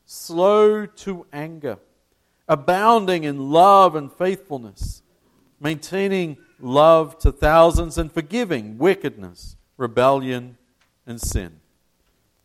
slow 0.05 0.85
to 0.85 1.25
anger, 1.33 1.79
abounding 2.47 3.23
in 3.23 3.51
love 3.51 3.95
and 3.95 4.11
faithfulness, 4.11 5.01
maintaining 5.59 6.37
love 6.59 7.17
to 7.19 7.31
thousands, 7.31 7.97
and 7.97 8.11
forgiving 8.11 8.77
wickedness, 8.77 9.55
rebellion, 9.77 10.57
and 11.05 11.19
sin. 11.19 11.59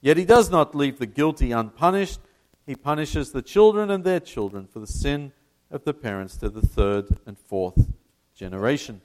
Yet 0.01 0.17
he 0.17 0.25
does 0.25 0.51
not 0.51 0.75
leave 0.75 0.99
the 0.99 1.07
guilty 1.07 1.53
unpunished. 1.53 2.21
He 2.67 2.75
punishes 2.75 3.33
the 3.33 3.43
children 3.43 3.91
and 3.91 4.05
their 4.05 4.21
children 4.21 4.67
for 4.67 4.79
the 4.79 4.87
sin 4.87 5.33
of 5.71 5.85
the 5.85 5.95
parents 5.95 6.37
to 6.39 6.49
the 6.49 6.63
third 6.63 7.19
and 7.27 7.39
fourth 7.39 7.93
generation. 8.35 9.01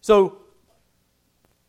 So, 0.00 0.38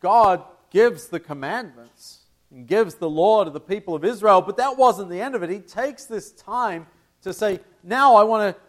God 0.00 0.44
gives 0.70 1.08
the 1.08 1.20
commandments 1.20 2.20
and 2.50 2.66
gives 2.66 2.94
the 2.94 3.08
law 3.08 3.44
to 3.44 3.50
the 3.50 3.60
people 3.60 3.94
of 3.94 4.04
Israel, 4.04 4.40
but 4.40 4.56
that 4.56 4.76
wasn't 4.76 5.10
the 5.10 5.20
end 5.20 5.34
of 5.34 5.42
it. 5.42 5.50
He 5.50 5.60
takes 5.60 6.04
this 6.04 6.32
time 6.32 6.86
to 7.22 7.32
say, 7.32 7.60
Now 7.82 8.14
I 8.14 8.24
want 8.24 8.54
to 8.54 8.62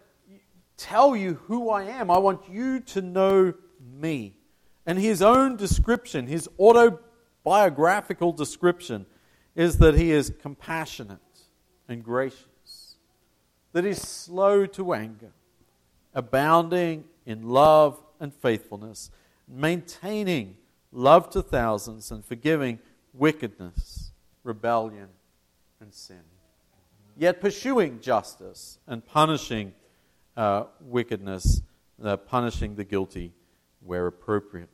tell 0.78 1.16
you 1.16 1.36
who 1.46 1.70
I 1.70 1.84
am. 1.84 2.10
I 2.10 2.18
want 2.18 2.50
you 2.50 2.80
to 2.80 3.02
know 3.02 3.54
me. 4.00 4.36
And 4.86 4.98
his 4.98 5.22
own 5.22 5.56
description, 5.56 6.28
his 6.28 6.50
autobiographical 6.60 8.34
description, 8.34 9.06
is 9.56 9.78
that 9.78 9.96
he 9.96 10.12
is 10.12 10.34
compassionate 10.42 11.20
and 11.88 12.04
gracious, 12.04 12.96
that 13.74 13.84
he's 13.84 14.02
slow 14.02 14.66
to 14.66 14.94
anger, 14.94 15.32
abounding 16.14 17.04
in 17.26 17.44
love 17.44 18.02
and 18.20 18.34
faithfulness, 18.34 19.12
maintaining 19.48 20.58
love 20.92 21.30
to 21.32 21.42
thousands, 21.42 22.12
and 22.12 22.26
forgiving 22.26 22.80
wickedness, 23.14 24.12
rebellion, 24.44 25.10
and 25.80 25.94
sin. 25.94 26.31
Yet 27.22 27.40
pursuing 27.40 28.00
justice 28.00 28.80
and 28.88 29.06
punishing 29.06 29.74
uh, 30.36 30.64
wickedness, 30.80 31.62
uh, 32.04 32.18
punishing 32.18 32.74
the 32.74 32.84
guilty 32.84 33.32
where 33.86 34.08
appropriate. 34.08 34.70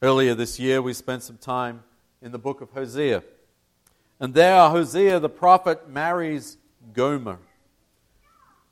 Earlier 0.00 0.34
this 0.34 0.58
year, 0.58 0.80
we 0.80 0.94
spent 0.94 1.22
some 1.22 1.36
time 1.36 1.84
in 2.22 2.32
the 2.32 2.38
book 2.38 2.62
of 2.62 2.70
Hosea. 2.70 3.22
And 4.18 4.32
there, 4.32 4.70
Hosea 4.70 5.20
the 5.20 5.28
prophet 5.28 5.86
marries 5.90 6.56
Gomer. 6.94 7.38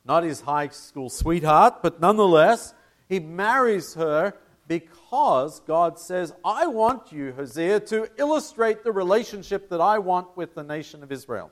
Not 0.07 0.23
his 0.23 0.41
high 0.41 0.69
school 0.69 1.11
sweetheart, 1.11 1.83
but 1.83 2.01
nonetheless, 2.01 2.73
he 3.11 3.21
marries 3.21 3.93
her 3.93 4.33
because 4.69 5.61
God 5.61 5.99
says, 5.99 6.33
I 6.45 6.67
want 6.67 7.11
you, 7.11 7.33
Hosea, 7.33 7.81
to 7.81 8.09
illustrate 8.19 8.85
the 8.85 8.93
relationship 8.93 9.69
that 9.71 9.81
I 9.81 9.99
want 9.99 10.37
with 10.37 10.55
the 10.55 10.63
nation 10.63 11.03
of 11.03 11.11
Israel 11.11 11.51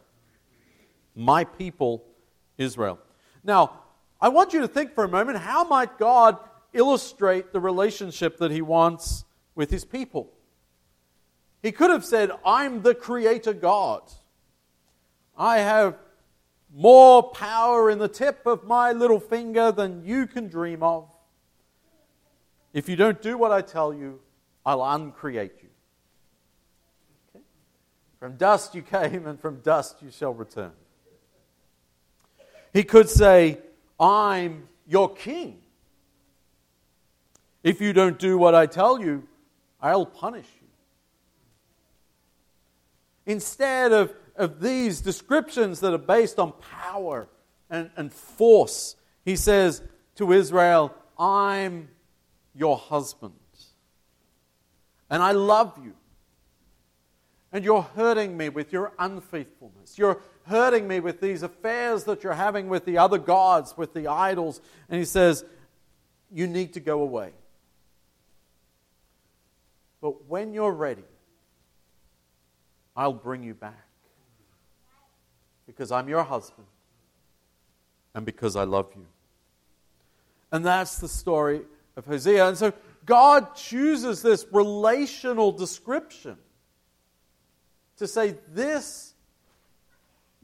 my 1.17 1.45
people 1.45 2.05
Israel. 2.59 2.99
Now, 3.43 3.81
I 4.21 4.29
want 4.29 4.53
you 4.53 4.61
to 4.61 4.69
think 4.69 4.95
for 4.95 5.05
a 5.05 5.09
moment 5.09 5.39
how 5.39 5.65
might 5.65 5.99
God 5.99 6.39
illustrate 6.73 7.53
the 7.53 7.61
relationship 7.61 8.37
that 8.39 8.51
he 8.51 8.63
wants 8.63 9.25
with 9.55 9.71
his 9.71 9.85
people? 9.85 10.31
He 11.63 11.73
could 11.73 11.91
have 11.91 12.05
said, 12.05 12.31
I'm 12.45 12.83
the 12.83 12.95
creator 12.95 13.55
God. 13.55 14.03
I 15.37 15.59
have 15.59 15.97
more 16.75 17.31
power 17.31 17.91
in 17.91 17.99
the 17.99 18.09
tip 18.09 18.47
of 18.47 18.65
my 18.65 18.93
little 18.93 19.21
finger 19.21 19.73
than 19.73 20.05
you 20.05 20.27
can 20.27 20.49
dream 20.49 20.83
of. 20.83 21.09
If 22.77 22.91
you 22.91 22.97
don't 22.97 23.23
do 23.23 23.39
what 23.39 23.53
I 23.53 23.63
tell 23.63 23.95
you, 23.95 24.21
I'll 24.67 24.85
uncreate 24.85 25.63
you. 25.63 25.69
Okay? 27.35 27.45
From 28.21 28.37
dust 28.37 28.75
you 28.75 28.83
came, 28.83 29.27
and 29.27 29.41
from 29.41 29.61
dust 29.61 30.03
you 30.03 30.11
shall 30.11 30.35
return. 30.35 30.73
He 32.75 32.83
could 32.83 33.09
say, 33.09 33.57
I'm 33.99 34.69
your 34.87 35.15
king. 35.15 35.63
If 37.63 37.81
you 37.81 37.95
don't 37.95 38.19
do 38.19 38.37
what 38.37 38.55
I 38.55 38.67
tell 38.67 39.01
you, 39.01 39.27
I'll 39.81 40.05
punish 40.05 40.45
you. 40.61 40.69
Instead 43.25 43.93
of, 43.93 44.13
of 44.37 44.61
these 44.61 45.01
descriptions 45.01 45.81
that 45.81 45.95
are 45.95 45.99
based 45.99 46.39
on 46.39 46.53
power 46.83 47.27
and, 47.71 47.89
and 47.97 48.13
force, 48.13 48.97
he 49.25 49.35
says 49.35 49.81
to 50.17 50.31
Israel, 50.33 50.95
I'm 51.19 51.89
your 52.57 52.77
husband. 52.77 53.35
And 55.11 55.23
I 55.23 55.33
love 55.33 55.79
you. 55.83 55.95
And 57.53 57.65
you're 57.65 57.83
hurting 57.83 58.37
me 58.37 58.49
with 58.49 58.73
your 58.73 58.93
unfaithfulness. 58.99 59.97
You're 59.97 60.21
hurting 60.45 60.87
me 60.87 61.01
with 61.01 61.21
these 61.21 61.43
affairs 61.43 62.05
that 62.05 62.23
you're 62.23 62.35
having 62.35 62.69
with 62.69 62.85
the 62.85 62.99
other 62.99 63.19
gods, 63.19 63.77
with 63.77 63.95
the 63.95 64.09
idols. 64.09 64.61
And 64.89 64.99
he 64.99 65.05
says, 65.05 65.45
You 66.31 66.47
need 66.47 66.73
to 66.75 66.81
go 66.81 67.03
away. 67.03 67.33
But 70.01 70.27
when 70.27 70.53
you're 70.53 70.73
ready, 70.73 71.05
I'll 72.97 73.13
bring 73.13 73.43
you 73.43 73.55
back. 73.55 73.87
Because 75.67 75.91
I'm 75.91 76.09
your 76.09 76.23
husband 76.23 76.67
and 78.15 78.25
because 78.25 78.57
I 78.57 78.65
love 78.65 78.91
you. 78.95 79.07
And 80.53 80.65
that's 80.65 80.99
the 80.99 81.09
story 81.09 81.63
of 81.97 82.07
Hosea. 82.07 82.49
And 82.49 82.57
so 82.57 82.73
God 83.05 83.55
chooses 83.55 84.23
this 84.23 84.47
relational 84.53 85.53
description 85.53 86.37
to 87.97 88.07
say, 88.07 88.37
This 88.49 89.15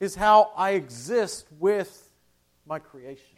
is 0.01 0.15
how 0.15 0.51
I 0.57 0.71
exist 0.71 1.47
with 1.59 2.11
my 2.67 2.79
creation. 2.79 3.37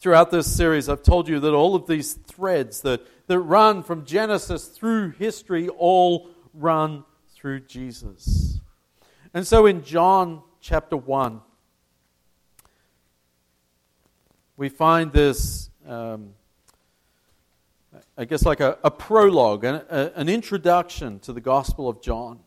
Throughout 0.00 0.30
this 0.30 0.54
series, 0.54 0.88
I've 0.90 1.02
told 1.02 1.28
you 1.28 1.40
that 1.40 1.54
all 1.54 1.74
of 1.74 1.86
these 1.86 2.12
threads 2.12 2.82
that, 2.82 3.00
that 3.26 3.38
run 3.38 3.82
from 3.82 4.04
Genesis 4.04 4.66
through 4.66 5.12
history 5.12 5.68
all 5.68 6.28
run 6.52 7.04
through 7.34 7.60
Jesus. 7.60 8.60
And 9.32 9.46
so 9.46 9.64
in 9.64 9.82
John 9.82 10.42
chapter 10.60 10.96
1, 10.96 11.40
we 14.56 14.68
find 14.68 15.12
this, 15.12 15.70
um, 15.86 16.30
I 18.16 18.24
guess, 18.24 18.44
like 18.44 18.60
a, 18.60 18.78
a 18.84 18.90
prologue, 18.90 19.64
an, 19.64 19.82
a, 19.90 20.12
an 20.14 20.28
introduction 20.28 21.18
to 21.20 21.32
the 21.32 21.40
Gospel 21.40 21.88
of 21.88 22.00
John 22.00 22.40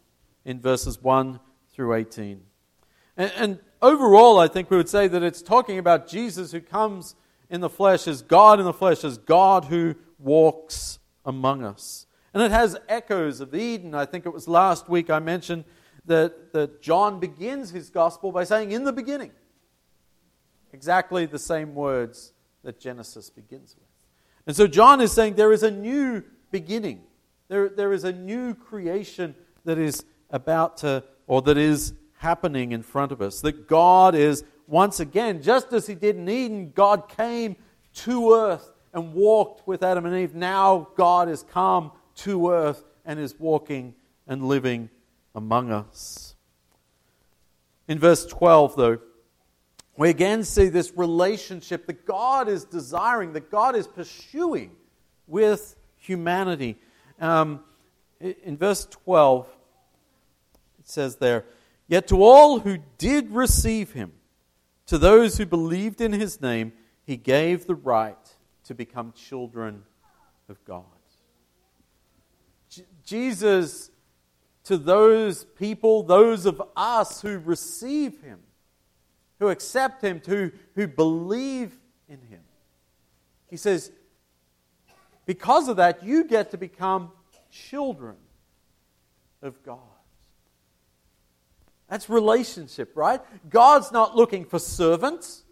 in 0.46 0.62
verses 0.62 1.02
1 1.02 1.40
through 1.74 1.96
18. 1.96 2.42
And, 3.18 3.32
and 3.36 3.60
overall, 3.82 4.40
I 4.40 4.48
think 4.48 4.72
we 4.72 4.78
would 4.78 4.88
say 4.88 5.08
that 5.10 5.22
it's 5.22 5.42
talking 5.42 5.80
about 5.80 6.08
Jesus 6.08 6.52
who 6.52 6.62
comes 6.62 7.16
in 7.50 7.60
the 7.60 7.70
flesh 7.70 8.08
as 8.08 8.22
God 8.22 8.60
in 8.60 8.66
the 8.66 8.74
flesh, 8.74 9.04
as 9.04 9.18
God 9.18 9.66
who 9.66 9.96
walks 10.18 11.00
among 11.26 11.64
us. 11.64 12.06
And 12.34 12.42
it 12.42 12.52
has 12.52 12.78
echoes 12.88 13.42
of 13.42 13.54
Eden. 13.54 13.94
I 13.94 14.06
think 14.06 14.26
it 14.26 14.34
was 14.34 14.48
last 14.48 14.88
week 14.88 15.10
I 15.10 15.20
mentioned 15.20 15.66
that, 16.06 16.54
that 16.54 16.82
John 16.82 17.20
begins 17.20 17.72
his 17.72 17.90
gospel 17.90 18.32
by 18.32 18.46
saying, 18.46 18.72
In 18.72 18.86
the 18.86 18.94
beginning. 18.94 19.32
Exactly 20.74 21.26
the 21.26 21.40
same 21.40 21.74
words 21.74 22.34
that 22.64 22.80
Genesis 22.80 23.30
begins 23.30 23.76
with. 23.76 23.88
And 24.46 24.56
so 24.56 24.68
John 24.68 25.02
is 25.02 25.12
saying 25.12 25.36
there 25.36 25.52
is 25.54 25.64
a 25.64 25.72
new 25.72 26.24
beginning, 26.52 27.02
there, 27.48 27.70
there 27.70 27.94
is 27.94 28.04
a 28.04 28.12
new 28.12 28.54
creation 28.54 29.36
that 29.66 29.78
is 29.78 30.04
about 30.30 30.78
to, 30.78 31.04
or 31.28 31.42
that 31.44 31.58
is 31.58 31.94
happening 32.18 32.72
in 32.72 32.82
front 32.82 33.12
of 33.12 33.22
us. 33.22 33.42
That 33.42 33.68
God 33.68 34.16
is, 34.16 34.44
once 34.68 35.00
again, 35.00 35.42
just 35.42 35.74
as 35.74 35.88
He 35.88 35.96
did 35.96 36.16
in 36.16 36.28
Eden, 36.30 36.72
God 36.74 37.10
came 37.10 37.56
to 37.96 38.34
earth 38.34 38.72
and 38.94 39.14
walked 39.14 39.68
with 39.68 39.84
Adam 39.84 40.06
and 40.06 40.16
Eve. 40.16 40.34
Now 40.34 40.90
God 40.96 41.28
has 41.28 41.44
come 41.44 41.92
to 42.16 42.52
earth 42.52 42.84
and 43.06 43.20
is 43.20 43.36
walking 43.40 43.96
and 44.28 44.46
living 44.46 44.90
among 45.36 45.72
us. 45.72 46.36
In 47.88 48.00
verse 48.00 48.26
12, 48.26 48.76
though, 48.76 49.00
we 49.98 50.10
again 50.10 50.44
see 50.44 50.70
this 50.70 50.94
relationship 50.96 51.88
that 51.88 52.06
God 52.06 52.48
is 52.48 52.64
desiring, 52.66 53.34
that 53.34 53.50
God 53.50 53.76
is 53.76 53.88
pursuing 53.88 54.72
with 55.26 55.76
humanity. 55.98 56.78
Um, 57.20 57.62
in 58.20 58.58
verse 58.58 58.86
12, 58.86 59.48
it 60.80 60.88
says 60.88 61.16
there, 61.16 61.46
Yet 61.88 62.08
to 62.08 62.22
all 62.22 62.60
who 62.60 62.78
did 62.98 63.32
receive 63.32 63.94
him, 63.94 64.12
to 64.86 64.98
those 64.98 65.38
who 65.38 65.46
believed 65.46 66.00
in 66.00 66.14
his 66.14 66.42
name, 66.42 66.74
he 67.04 67.18
gave 67.18 67.66
the 67.66 67.76
right 67.76 68.18
to 68.66 68.76
become 68.76 69.14
children 69.14 69.84
of 70.50 70.64
God. 70.66 70.84
J- 72.70 72.86
Jesus, 73.04 73.90
to 74.66 74.78
those 74.78 75.46
people, 75.46 76.04
those 76.04 76.46
of 76.46 76.62
us 76.76 77.22
who 77.22 77.40
receive 77.40 78.22
him, 78.22 78.40
who 79.40 79.50
accept 79.50 80.02
him, 80.02 80.22
who, 80.26 80.52
who 80.76 80.88
believe 80.88 81.78
in 82.08 82.20
him, 82.22 82.42
he 83.50 83.58
says, 83.58 83.92
because 85.26 85.68
of 85.68 85.78
that, 85.78 86.04
you 86.04 86.24
get 86.24 86.52
to 86.52 86.58
become 86.58 87.12
children 87.52 88.16
of 89.42 89.62
God. 89.64 89.80
That's 91.90 92.10
relationship, 92.10 92.92
right? 92.96 93.22
God's 93.50 93.92
not 93.92 94.16
looking 94.16 94.46
for 94.46 94.60
servants. 94.60 95.44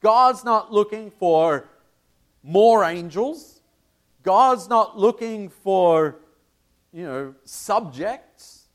God's 0.00 0.44
not 0.44 0.72
looking 0.72 1.10
for 1.10 1.68
more 2.42 2.84
angels. 2.84 3.60
God's 4.22 4.68
not 4.68 4.98
looking 4.98 5.48
for, 5.48 6.16
you 6.92 7.04
know, 7.04 7.34
subjects. 7.44 8.68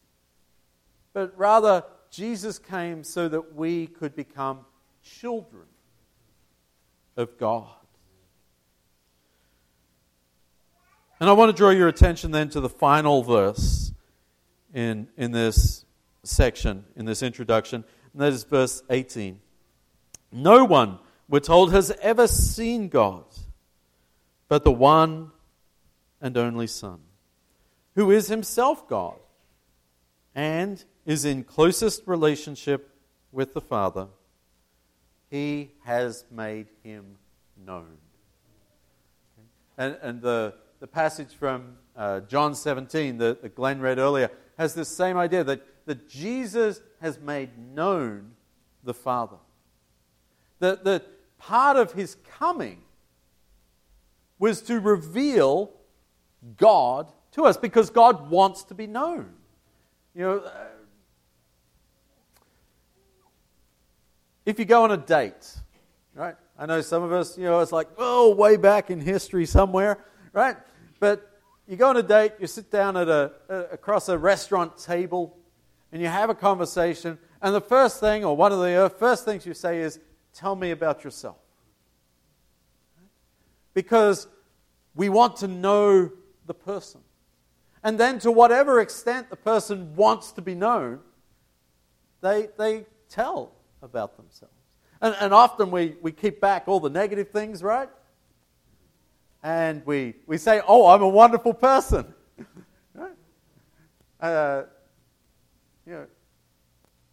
But 1.14 1.38
rather, 1.38 1.84
Jesus 2.16 2.60
came 2.60 3.04
so 3.04 3.28
that 3.28 3.56
we 3.56 3.88
could 3.88 4.16
become 4.16 4.60
children 5.04 5.66
of 7.18 7.38
God. 7.38 7.68
And 11.20 11.30
I 11.30 11.34
want 11.34 11.50
to 11.50 11.58
draw 11.58 11.72
your 11.72 11.90
attention 11.90 12.32
then 12.32 12.48
to 12.52 12.62
the 12.62 12.70
final 12.70 13.22
verse 13.22 13.92
in, 14.74 15.10
in 15.18 15.34
this 15.34 15.84
section, 16.24 16.86
in 16.96 17.04
this 17.04 17.22
introduction, 17.22 17.84
and 18.14 18.22
that 18.22 18.32
is 18.32 18.46
verse 18.46 18.82
18. 18.90 19.42
No 20.32 20.64
one, 20.64 21.00
we're 21.28 21.42
told, 21.42 21.74
has 21.74 21.92
ever 22.02 22.28
seen 22.28 22.88
God, 22.88 23.26
but 24.48 24.64
the 24.64 24.72
one 24.72 25.32
and 26.22 26.38
only 26.38 26.68
Son, 26.68 27.00
who 27.96 28.10
is 28.10 28.30
himself 28.30 28.88
God 28.88 29.18
and 30.34 30.82
is 31.06 31.26
in 31.26 31.44
closest 31.44 32.04
relationship 32.06 32.90
with 33.32 33.54
the 33.54 33.62
Father. 33.62 34.08
He 35.30 35.72
has 35.84 36.26
made 36.32 36.68
him 36.84 37.18
known. 37.58 37.98
And, 39.78 39.98
and 40.02 40.22
the 40.22 40.54
the 40.80 40.88
passage 40.88 41.34
from 41.34 41.78
uh, 41.96 42.20
John 42.22 42.54
17 42.54 43.18
that, 43.18 43.42
that 43.42 43.56
Glenn 43.56 43.80
read 43.80 43.98
earlier 43.98 44.30
has 44.58 44.74
this 44.74 44.90
same 44.90 45.18
idea 45.18 45.44
that, 45.44 45.62
that 45.88 46.10
Jesus 46.10 46.82
has 47.02 47.20
made 47.20 47.58
known 47.58 48.34
the 48.84 48.94
Father. 48.94 49.38
That, 50.60 50.84
that 50.84 51.06
part 51.38 51.78
of 51.78 51.94
his 51.94 52.18
coming 52.38 52.82
was 54.38 54.62
to 54.64 54.80
reveal 54.80 55.72
God 56.58 57.12
to 57.32 57.46
us 57.46 57.58
because 57.58 57.90
God 57.90 58.30
wants 58.30 58.64
to 58.66 58.74
be 58.74 58.88
known. 58.88 59.32
You 60.14 60.22
know, 60.22 60.52
if 64.46 64.60
you 64.60 64.66
go 64.66 64.84
on 64.84 64.92
a 64.92 64.98
date, 64.98 65.56
right? 66.14 66.36
I 66.58 66.66
know 66.66 66.82
some 66.82 67.04
of 67.04 67.12
us, 67.12 67.38
you 67.38 67.46
know, 67.46 67.60
it's 67.60 67.72
like, 67.72 67.88
oh, 67.98 68.34
way 68.34 68.58
back 68.58 68.90
in 68.90 69.00
history 69.00 69.46
somewhere, 69.46 70.04
right? 70.34 70.56
But 71.00 71.30
you 71.68 71.76
go 71.76 71.90
on 71.90 71.98
a 71.98 72.04
date, 72.04 72.34
you 72.40 72.48
sit 72.48 72.72
down 72.72 72.96
at 72.96 73.10
a, 73.10 73.32
across 73.72 74.08
a 74.10 74.18
restaurant 74.18 74.78
table, 74.78 75.38
and 75.92 76.02
you 76.02 76.08
have 76.08 76.30
a 76.30 76.36
conversation, 76.36 77.18
and 77.42 77.54
the 77.54 77.62
first 77.62 78.00
thing, 78.00 78.24
or 78.24 78.36
one 78.36 78.52
of 78.52 78.60
the 78.60 78.86
uh, 78.86 78.90
first 78.90 79.26
things 79.26 79.46
you 79.46 79.54
say 79.54 79.82
is, 79.82 80.00
Tell 80.36 80.54
me 80.54 80.72
about 80.72 81.06
yourself. 81.06 81.38
Because 83.74 84.28
we 84.94 85.08
want 85.08 85.38
to 85.38 85.48
know 85.48 86.12
the 86.46 86.54
person. 86.54 87.00
And 87.82 87.98
then, 87.98 88.20
to 88.20 88.32
whatever 88.32 88.82
extent 88.82 89.30
the 89.30 89.38
person 89.38 89.96
wants 89.96 90.34
to 90.34 90.42
be 90.42 90.54
known, 90.54 91.00
they, 92.20 92.50
they 92.58 92.86
tell 93.08 93.54
about 93.86 94.18
themselves. 94.18 94.54
And, 95.02 95.16
and 95.22 95.34
often 95.34 95.72
we, 95.72 95.96
we 96.02 96.12
keep 96.12 96.42
back 96.42 96.64
all 96.68 96.80
the 96.80 96.90
negative 96.90 97.30
things, 97.30 97.64
right? 97.64 97.90
and 99.46 99.86
we, 99.86 100.16
we 100.26 100.40
say, 100.40 100.60
Oh, 100.68 100.88
I'm 100.88 101.04
a 101.04 101.08
wonderful 101.08 101.54
person. 101.54 102.12
right? 102.96 103.12
uh, 104.20 104.64
you 105.86 105.94
know, 105.94 106.08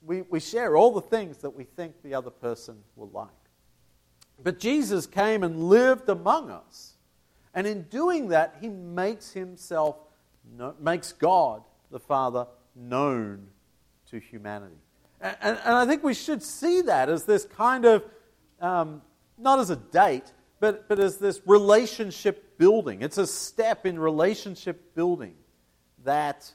we, 0.01 0.23
we 0.23 0.41
share 0.41 0.75
all 0.75 0.95
the 0.95 1.03
things 1.03 1.37
that 1.39 1.51
we 1.51 1.65
think 1.65 1.95
the 2.03 2.15
other 2.15 2.31
person 2.31 2.79
will 2.97 3.11
like. 3.11 3.29
But 4.43 4.59
Jesus 4.59 5.07
came 5.07 5.45
and 5.45 5.65
lived 5.65 6.09
among 6.09 6.51
us. 6.51 6.95
And 7.53 7.67
in 7.67 7.83
doing 7.83 8.29
that, 8.29 8.57
he 8.63 8.71
makes 8.71 9.33
himself, 9.33 9.97
makes 10.81 11.13
God 11.13 11.63
the 11.91 12.01
Father 12.01 12.47
known 12.75 13.49
to 14.11 14.19
humanity. 14.19 14.81
And, 15.23 15.37
and, 15.41 15.75
I 15.77 15.87
think 15.87 16.03
we 16.03 16.15
should 16.15 16.43
see 16.43 16.83
that 16.83 17.09
as 17.09 17.25
this 17.25 17.45
kind 17.45 17.85
of, 17.85 18.05
um, 18.61 19.03
not 19.39 19.61
as 19.61 19.71
a 19.71 19.77
date, 19.77 20.33
but, 20.59 20.89
but 20.89 20.99
as 20.99 21.19
this 21.19 21.41
relationship 21.47 22.59
building. 22.59 23.03
It's 23.03 23.19
a 23.19 23.27
step 23.27 23.87
in 23.87 24.01
relationship 24.01 24.97
building 24.97 25.35
that 26.05 26.51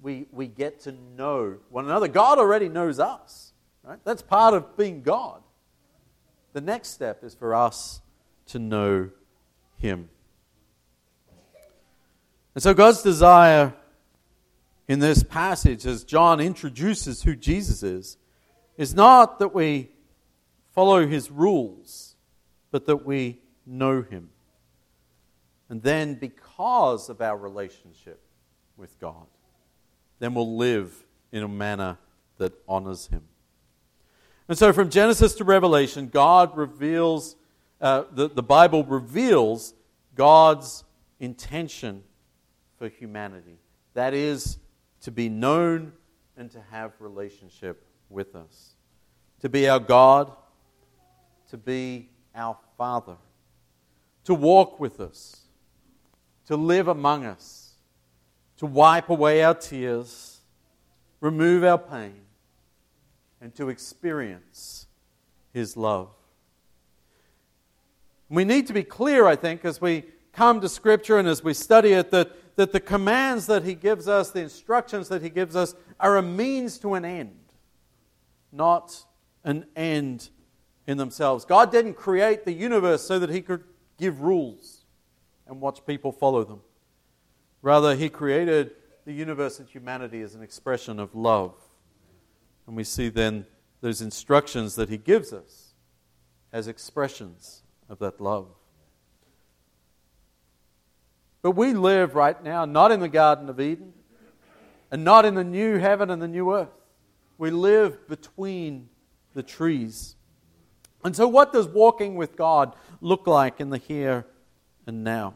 we, 0.00 0.26
we 0.30 0.46
get 0.46 0.80
to 0.80 0.94
know 1.16 1.56
one 1.68 1.84
another. 1.84 2.06
God 2.06 2.38
already 2.38 2.68
knows 2.68 3.00
us, 3.00 3.52
right? 3.82 3.98
That's 4.04 4.22
part 4.22 4.54
of 4.54 4.76
being 4.76 5.02
God. 5.02 5.42
The 6.52 6.60
next 6.60 6.90
step 6.90 7.24
is 7.24 7.34
for 7.34 7.54
us 7.56 8.02
to 8.46 8.60
know 8.60 9.10
Him. 9.78 10.08
And 12.54 12.62
so, 12.62 12.74
God's 12.74 13.02
desire 13.02 13.72
in 14.88 14.98
this 14.98 15.22
passage, 15.22 15.86
as 15.86 16.04
John 16.04 16.40
introduces 16.40 17.22
who 17.22 17.36
Jesus 17.36 17.82
is, 17.82 18.16
is 18.76 18.94
not 18.94 19.38
that 19.38 19.54
we 19.54 19.90
follow 20.72 21.06
His 21.06 21.30
rules, 21.30 22.16
but 22.70 22.86
that 22.86 23.06
we 23.06 23.40
know 23.66 24.02
Him. 24.02 24.30
And 25.68 25.82
then, 25.82 26.14
because 26.14 27.08
of 27.08 27.20
our 27.20 27.36
relationship 27.36 28.20
with 28.76 28.98
God, 29.00 29.26
then 30.18 30.34
we'll 30.34 30.56
live 30.56 30.92
in 31.30 31.42
a 31.42 31.48
manner 31.48 31.98
that 32.38 32.52
honors 32.68 33.06
Him. 33.06 33.22
And 34.48 34.58
so, 34.58 34.72
from 34.72 34.90
Genesis 34.90 35.34
to 35.36 35.44
Revelation, 35.44 36.08
God 36.08 36.56
reveals, 36.56 37.36
uh, 37.80 38.04
the, 38.12 38.28
the 38.28 38.42
Bible 38.42 38.84
reveals 38.84 39.72
God's 40.14 40.84
intention 41.20 42.02
for 42.76 42.88
humanity. 42.88 43.58
That 43.94 44.12
is, 44.12 44.58
to 45.02 45.10
be 45.10 45.28
known 45.28 45.92
and 46.36 46.50
to 46.50 46.60
have 46.70 46.92
relationship 46.98 47.84
with 48.08 48.34
us. 48.34 48.74
To 49.40 49.48
be 49.48 49.68
our 49.68 49.80
God, 49.80 50.32
to 51.50 51.56
be 51.56 52.08
our 52.34 52.56
Father. 52.78 53.16
To 54.24 54.34
walk 54.34 54.78
with 54.78 55.00
us, 55.00 55.40
to 56.46 56.56
live 56.56 56.86
among 56.86 57.24
us, 57.24 57.74
to 58.58 58.66
wipe 58.66 59.10
away 59.10 59.42
our 59.42 59.54
tears, 59.54 60.40
remove 61.20 61.64
our 61.64 61.78
pain, 61.78 62.20
and 63.40 63.52
to 63.56 63.68
experience 63.68 64.86
His 65.52 65.76
love. 65.76 66.10
We 68.28 68.44
need 68.44 68.68
to 68.68 68.72
be 68.72 68.84
clear, 68.84 69.26
I 69.26 69.34
think, 69.34 69.64
as 69.64 69.80
we 69.80 70.04
come 70.32 70.60
to 70.60 70.68
Scripture 70.68 71.18
and 71.18 71.26
as 71.26 71.42
we 71.42 71.52
study 71.52 71.92
it, 71.92 72.12
that, 72.12 72.30
that 72.56 72.72
the 72.72 72.80
commands 72.80 73.46
that 73.46 73.64
He 73.64 73.74
gives 73.74 74.08
us, 74.08 74.30
the 74.30 74.40
instructions 74.40 75.08
that 75.08 75.22
He 75.22 75.30
gives 75.30 75.56
us, 75.56 75.74
are 75.98 76.16
a 76.16 76.22
means 76.22 76.78
to 76.78 76.94
an 76.94 77.04
end, 77.04 77.38
not 78.50 79.04
an 79.44 79.66
end 79.74 80.30
in 80.86 80.98
themselves. 80.98 81.44
God 81.44 81.70
didn't 81.70 81.94
create 81.94 82.44
the 82.44 82.52
universe 82.52 83.02
so 83.02 83.18
that 83.18 83.30
He 83.30 83.40
could 83.40 83.64
give 83.98 84.20
rules 84.20 84.84
and 85.46 85.60
watch 85.60 85.84
people 85.86 86.12
follow 86.12 86.44
them. 86.44 86.60
Rather, 87.62 87.94
He 87.94 88.08
created 88.08 88.72
the 89.04 89.12
universe 89.12 89.58
and 89.58 89.68
humanity 89.68 90.20
as 90.22 90.34
an 90.34 90.42
expression 90.42 91.00
of 91.00 91.14
love. 91.14 91.54
And 92.66 92.76
we 92.76 92.84
see 92.84 93.08
then 93.08 93.46
those 93.80 94.00
instructions 94.00 94.76
that 94.76 94.88
He 94.88 94.96
gives 94.96 95.32
us 95.32 95.74
as 96.52 96.68
expressions 96.68 97.62
of 97.88 97.98
that 97.98 98.20
love. 98.20 98.48
But 101.42 101.52
we 101.52 101.72
live 101.72 102.14
right 102.14 102.42
now 102.42 102.64
not 102.64 102.92
in 102.92 103.00
the 103.00 103.08
Garden 103.08 103.48
of 103.48 103.60
Eden 103.60 103.92
and 104.90 105.04
not 105.04 105.24
in 105.24 105.34
the 105.34 105.44
new 105.44 105.78
heaven 105.78 106.08
and 106.08 106.22
the 106.22 106.28
new 106.28 106.54
earth. 106.54 106.70
We 107.36 107.50
live 107.50 108.08
between 108.08 108.88
the 109.34 109.42
trees. 109.42 110.14
And 111.04 111.16
so, 111.16 111.26
what 111.26 111.52
does 111.52 111.66
walking 111.66 112.14
with 112.14 112.36
God 112.36 112.76
look 113.00 113.26
like 113.26 113.60
in 113.60 113.70
the 113.70 113.78
here 113.78 114.24
and 114.86 115.02
now? 115.02 115.34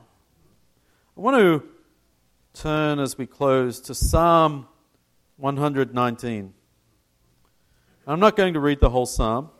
I 1.17 1.21
want 1.21 1.37
to 1.37 1.69
turn 2.55 3.01
as 3.01 3.19
we 3.19 3.27
close 3.27 3.81
to 3.81 3.95
Psalm 3.95 4.69
119. 5.39 6.55
I'm 8.07 8.21
not 8.21 8.37
going 8.37 8.55
to 8.55 8.61
read 8.61 8.79
the 8.79 8.91
whole 8.91 9.07
psalm, 9.07 9.51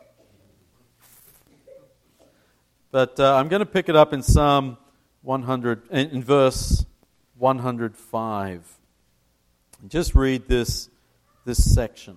but 2.93 3.19
uh, 3.19 3.35
I'm 3.35 3.49
going 3.49 3.61
to 3.61 3.67
pick 3.67 3.89
it 3.89 3.97
up 3.97 4.13
in 4.13 4.23
Psalm 4.23 4.79
100, 5.27 5.91
in 5.91 6.23
verse 6.23 6.87
105. 7.37 8.79
Just 9.89 10.15
read 10.15 10.47
this, 10.47 10.89
this 11.45 11.75
section 11.75 12.17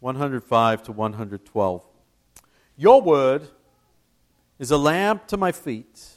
105 0.00 0.82
to 0.82 0.92
112. 0.92 1.84
Your 2.76 3.00
word 3.00 3.46
is 4.58 4.72
a 4.72 4.76
lamp 4.76 5.28
to 5.28 5.36
my 5.36 5.52
feet 5.52 6.08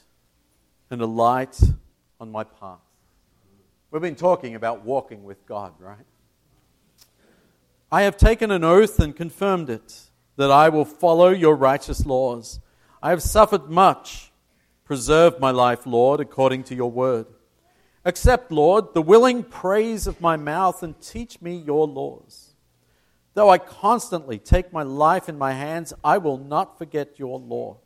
and 0.89 0.99
a 1.01 1.05
light 1.05 1.59
on 2.19 2.31
my 2.31 2.43
path. 2.43 2.79
We've 3.91 4.01
been 4.01 4.15
talking 4.15 4.55
about 4.55 4.83
walking 4.83 5.23
with 5.23 5.45
God, 5.45 5.73
right? 5.79 5.97
I 7.91 8.03
have 8.03 8.17
taken 8.17 8.49
an 8.49 8.63
oath 8.63 8.99
and 8.99 9.15
confirmed 9.15 9.69
it 9.69 10.01
that 10.37 10.49
I 10.49 10.69
will 10.69 10.85
follow 10.85 11.29
your 11.29 11.55
righteous 11.55 12.07
laws. 12.07 12.59
I 13.03 13.11
have 13.11 13.21
suffered 13.21 13.69
much. 13.69 14.30
Preserve 14.91 15.39
my 15.39 15.51
life, 15.51 15.85
Lord, 15.85 16.19
according 16.19 16.65
to 16.65 16.75
your 16.75 16.91
word. 16.91 17.25
Accept, 18.03 18.51
Lord, 18.51 18.93
the 18.93 19.01
willing 19.01 19.41
praise 19.41 20.05
of 20.05 20.19
my 20.19 20.35
mouth 20.35 20.83
and 20.83 20.99
teach 20.99 21.41
me 21.41 21.55
your 21.55 21.87
laws. 21.87 22.55
Though 23.33 23.49
I 23.49 23.57
constantly 23.57 24.37
take 24.37 24.73
my 24.73 24.83
life 24.83 25.29
in 25.29 25.37
my 25.37 25.53
hands, 25.53 25.93
I 26.03 26.17
will 26.17 26.37
not 26.37 26.77
forget 26.77 27.17
your 27.17 27.39
law. 27.39 27.77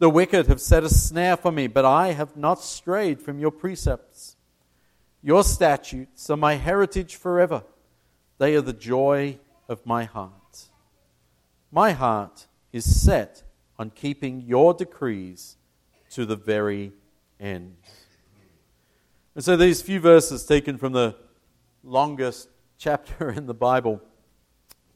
The 0.00 0.10
wicked 0.10 0.48
have 0.48 0.60
set 0.60 0.82
a 0.82 0.88
snare 0.88 1.36
for 1.36 1.52
me, 1.52 1.68
but 1.68 1.84
I 1.84 2.08
have 2.08 2.36
not 2.36 2.60
strayed 2.60 3.22
from 3.22 3.38
your 3.38 3.52
precepts. 3.52 4.34
Your 5.22 5.44
statutes 5.44 6.28
are 6.28 6.36
my 6.36 6.56
heritage 6.56 7.14
forever. 7.14 7.62
They 8.38 8.56
are 8.56 8.62
the 8.62 8.72
joy 8.72 9.38
of 9.68 9.86
my 9.86 10.06
heart. 10.06 10.70
My 11.70 11.92
heart 11.92 12.48
is 12.72 13.00
set 13.00 13.44
on 13.78 13.90
keeping 13.90 14.40
your 14.40 14.74
decrees 14.74 15.56
to 16.10 16.26
the 16.26 16.36
very 16.36 16.92
end. 17.38 17.76
And 19.34 19.44
so 19.44 19.56
these 19.56 19.80
few 19.80 20.00
verses 20.00 20.44
taken 20.44 20.76
from 20.76 20.92
the 20.92 21.14
longest 21.82 22.48
chapter 22.78 23.30
in 23.30 23.46
the 23.46 23.54
Bible 23.54 24.00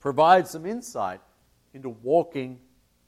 provide 0.01 0.47
some 0.47 0.67
insight 0.67 1.21
into 1.73 1.89
walking 1.89 2.59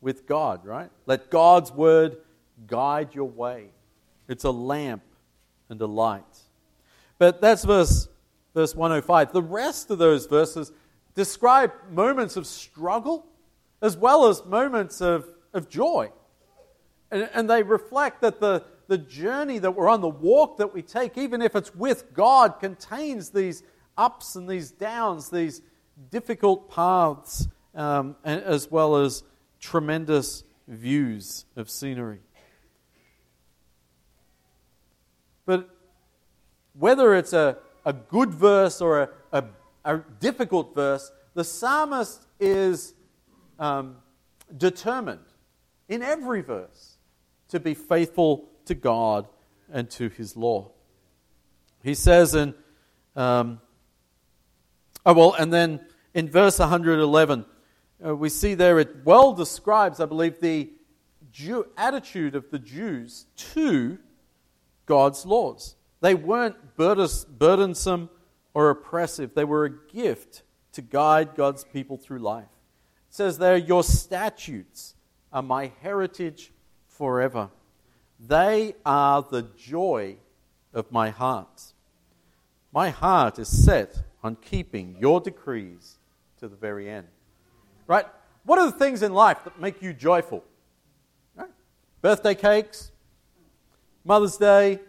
with 0.01 0.27
God, 0.27 0.65
right? 0.65 0.91
Let 1.07 1.31
God's 1.31 1.73
word 1.73 2.19
guide 2.67 3.15
your 3.15 3.29
way. 3.29 3.67
It's 4.29 4.45
a 4.45 4.51
lamp 4.51 5.03
and 5.69 5.81
a 5.81 5.87
light. 5.87 6.25
But 7.19 7.41
that's 7.41 7.65
verse, 7.65 8.09
verse 8.55 8.75
105. 8.75 9.33
The 9.33 9.43
rest 9.43 9.91
of 9.91 9.99
those 9.99 10.27
verses 10.27 10.73
describe 11.15 11.73
moments 11.91 12.37
of 12.37 12.47
struggle 12.47 13.27
as 13.83 13.97
well 13.97 14.27
as 14.27 14.45
moments 14.45 15.01
of, 15.01 15.29
of 15.53 15.69
joy. 15.69 16.11
And, 17.11 17.29
and 17.35 17.49
they 17.49 17.63
reflect 17.63 18.21
that 18.23 18.41
the, 18.41 18.65
the 18.89 18.99
journey 18.99 19.59
that 19.59 19.71
we're 19.71 19.89
on, 19.89 20.01
the 20.01 20.09
walk 20.09 20.59
that 20.59 20.73
we 20.73 20.83
take, 20.83 21.17
even 21.17 21.43
if 21.43 21.55
it's 21.55 21.75
with 21.75 22.13
God, 22.13 22.61
contains 22.61 23.31
these 23.31 23.63
ups 23.97 24.37
and 24.37 24.49
these 24.49 24.71
downs, 24.71 25.31
these 25.31 25.63
difficult 26.11 26.71
paths, 26.71 27.49
um, 27.75 28.17
as 28.25 28.71
well 28.71 28.97
as 28.97 29.23
tremendous 29.61 30.45
views 30.69 31.45
of 31.57 31.71
scenery. 31.71 32.21
But 35.45 35.71
whether 36.73 37.15
it's 37.15 37.33
a, 37.33 37.59
a 37.85 37.93
good 37.93 38.31
verse 38.35 38.81
or 38.81 39.03
a, 39.03 39.09
a, 39.33 39.45
a 39.85 39.99
difficult 40.21 40.75
verse, 40.75 41.11
the 41.35 41.45
psalmist 41.45 42.27
is 42.41 42.95
um, 43.59 43.97
determined 44.57 45.21
in 45.89 46.03
every 46.03 46.41
verse 46.41 46.96
to 47.49 47.61
be 47.61 47.75
faithful 47.75 48.49
to 48.67 48.75
God 48.75 49.27
and 49.73 49.91
to 49.91 50.09
his 50.09 50.37
law. 50.37 50.71
He 51.83 51.95
says 51.95 52.35
in, 52.35 52.55
um, 53.15 53.61
oh, 55.05 55.13
well, 55.13 55.35
and 55.35 55.53
then 55.53 55.81
in 56.15 56.29
verse 56.29 56.59
111, 56.59 57.45
uh, 58.05 58.15
we 58.15 58.29
see 58.29 58.55
there 58.55 58.79
it 58.79 59.05
well 59.05 59.33
describes, 59.33 60.01
I 60.01 60.07
believe, 60.07 60.41
the 60.41 60.71
Jew, 61.33 61.67
attitude 61.77 62.35
of 62.35 62.51
the 62.51 62.59
Jews 62.59 63.27
to 63.55 63.99
God's 64.87 65.27
laws. 65.27 65.77
They 66.01 66.15
weren't 66.15 66.77
burdensome 66.77 68.11
or 68.55 68.71
oppressive, 68.71 69.35
they 69.35 69.45
were 69.45 69.67
a 69.67 69.93
gift 69.93 70.43
to 70.73 70.83
guide 70.83 71.35
God's 71.35 71.65
people 71.65 71.97
through 71.97 72.21
life. 72.21 72.45
It 73.09 73.15
says 73.15 73.39
there, 73.39 73.57
Your 73.57 73.85
statutes 73.85 74.95
are 75.33 75.43
my 75.43 75.73
heritage 75.83 76.53
forever. 76.97 77.51
They 78.19 78.75
are 78.85 79.23
the 79.23 79.43
joy 79.43 80.17
of 80.73 80.91
my 80.91 81.11
heart. 81.11 81.73
My 82.73 82.91
heart 82.91 83.39
is 83.39 83.49
set 83.49 84.03
on 84.23 84.37
keeping 84.37 84.97
your 84.99 85.21
decrees 85.21 85.97
to 86.41 86.49
the 86.49 86.57
very 86.57 86.89
end. 86.89 87.07
Right? 87.87 88.07
What 88.45 88.59
are 88.59 88.67
the 88.67 88.77
things 88.77 89.03
in 89.03 89.13
life 89.13 89.45
that 89.45 89.61
make 89.61 89.83
you 89.83 89.93
joyful? 89.93 90.43
Right? 91.35 91.51
Birthday 92.01 92.35
cakes, 92.35 92.91
Mother's 94.05 94.37
Day, 94.37 94.81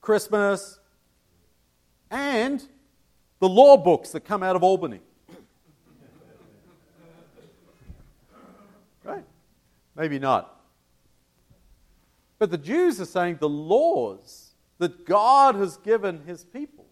Christmas, 0.00 0.78
and 2.10 2.62
the 3.38 3.48
law 3.48 3.76
books 3.76 4.10
that 4.10 4.20
come 4.20 4.42
out 4.42 4.56
of 4.56 4.62
Albany. 4.62 5.00
right? 9.04 9.24
Maybe 9.96 10.18
not. 10.18 10.59
But 12.40 12.50
the 12.50 12.58
Jews 12.58 13.00
are 13.00 13.06
saying 13.06 13.36
the 13.38 13.48
laws 13.50 14.54
that 14.78 15.04
God 15.04 15.54
has 15.56 15.76
given 15.76 16.22
his 16.26 16.42
people 16.42 16.86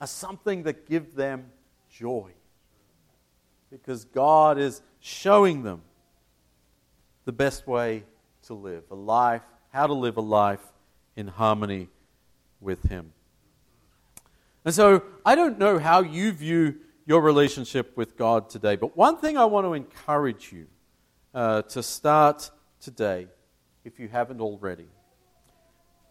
are 0.00 0.06
something 0.06 0.62
that 0.62 0.88
give 0.88 1.16
them 1.16 1.50
joy. 1.90 2.30
Because 3.70 4.04
God 4.04 4.58
is 4.58 4.80
showing 5.00 5.64
them 5.64 5.82
the 7.24 7.32
best 7.32 7.66
way 7.66 8.04
to 8.42 8.54
live 8.54 8.84
a 8.92 8.94
life, 8.94 9.42
how 9.70 9.88
to 9.88 9.92
live 9.92 10.18
a 10.18 10.22
life 10.22 10.60
in 11.16 11.26
harmony 11.26 11.88
with 12.60 12.88
Him. 12.88 13.12
And 14.64 14.72
so 14.72 15.02
I 15.26 15.34
don't 15.34 15.58
know 15.58 15.80
how 15.80 16.02
you 16.02 16.30
view 16.32 16.76
your 17.06 17.20
relationship 17.22 17.96
with 17.96 18.16
God 18.16 18.48
today, 18.48 18.76
but 18.76 18.96
one 18.96 19.16
thing 19.16 19.36
I 19.36 19.46
want 19.46 19.66
to 19.66 19.74
encourage 19.74 20.52
you 20.52 20.68
uh, 21.34 21.62
to 21.62 21.82
start 21.82 22.50
today 22.80 23.26
if 23.84 23.98
you 23.98 24.08
haven't 24.08 24.40
already, 24.40 24.86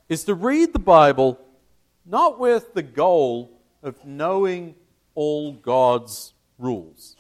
is 0.10 0.24
to 0.26 0.36
read 0.36 0.74
the 0.74 0.80
Bible 0.80 1.40
not 2.06 2.40
with 2.40 2.74
the 2.74 2.84
goal 2.84 3.62
of 3.82 4.04
knowing 4.06 4.76
all 5.16 5.54
God's 5.54 6.34
rules. 6.58 7.16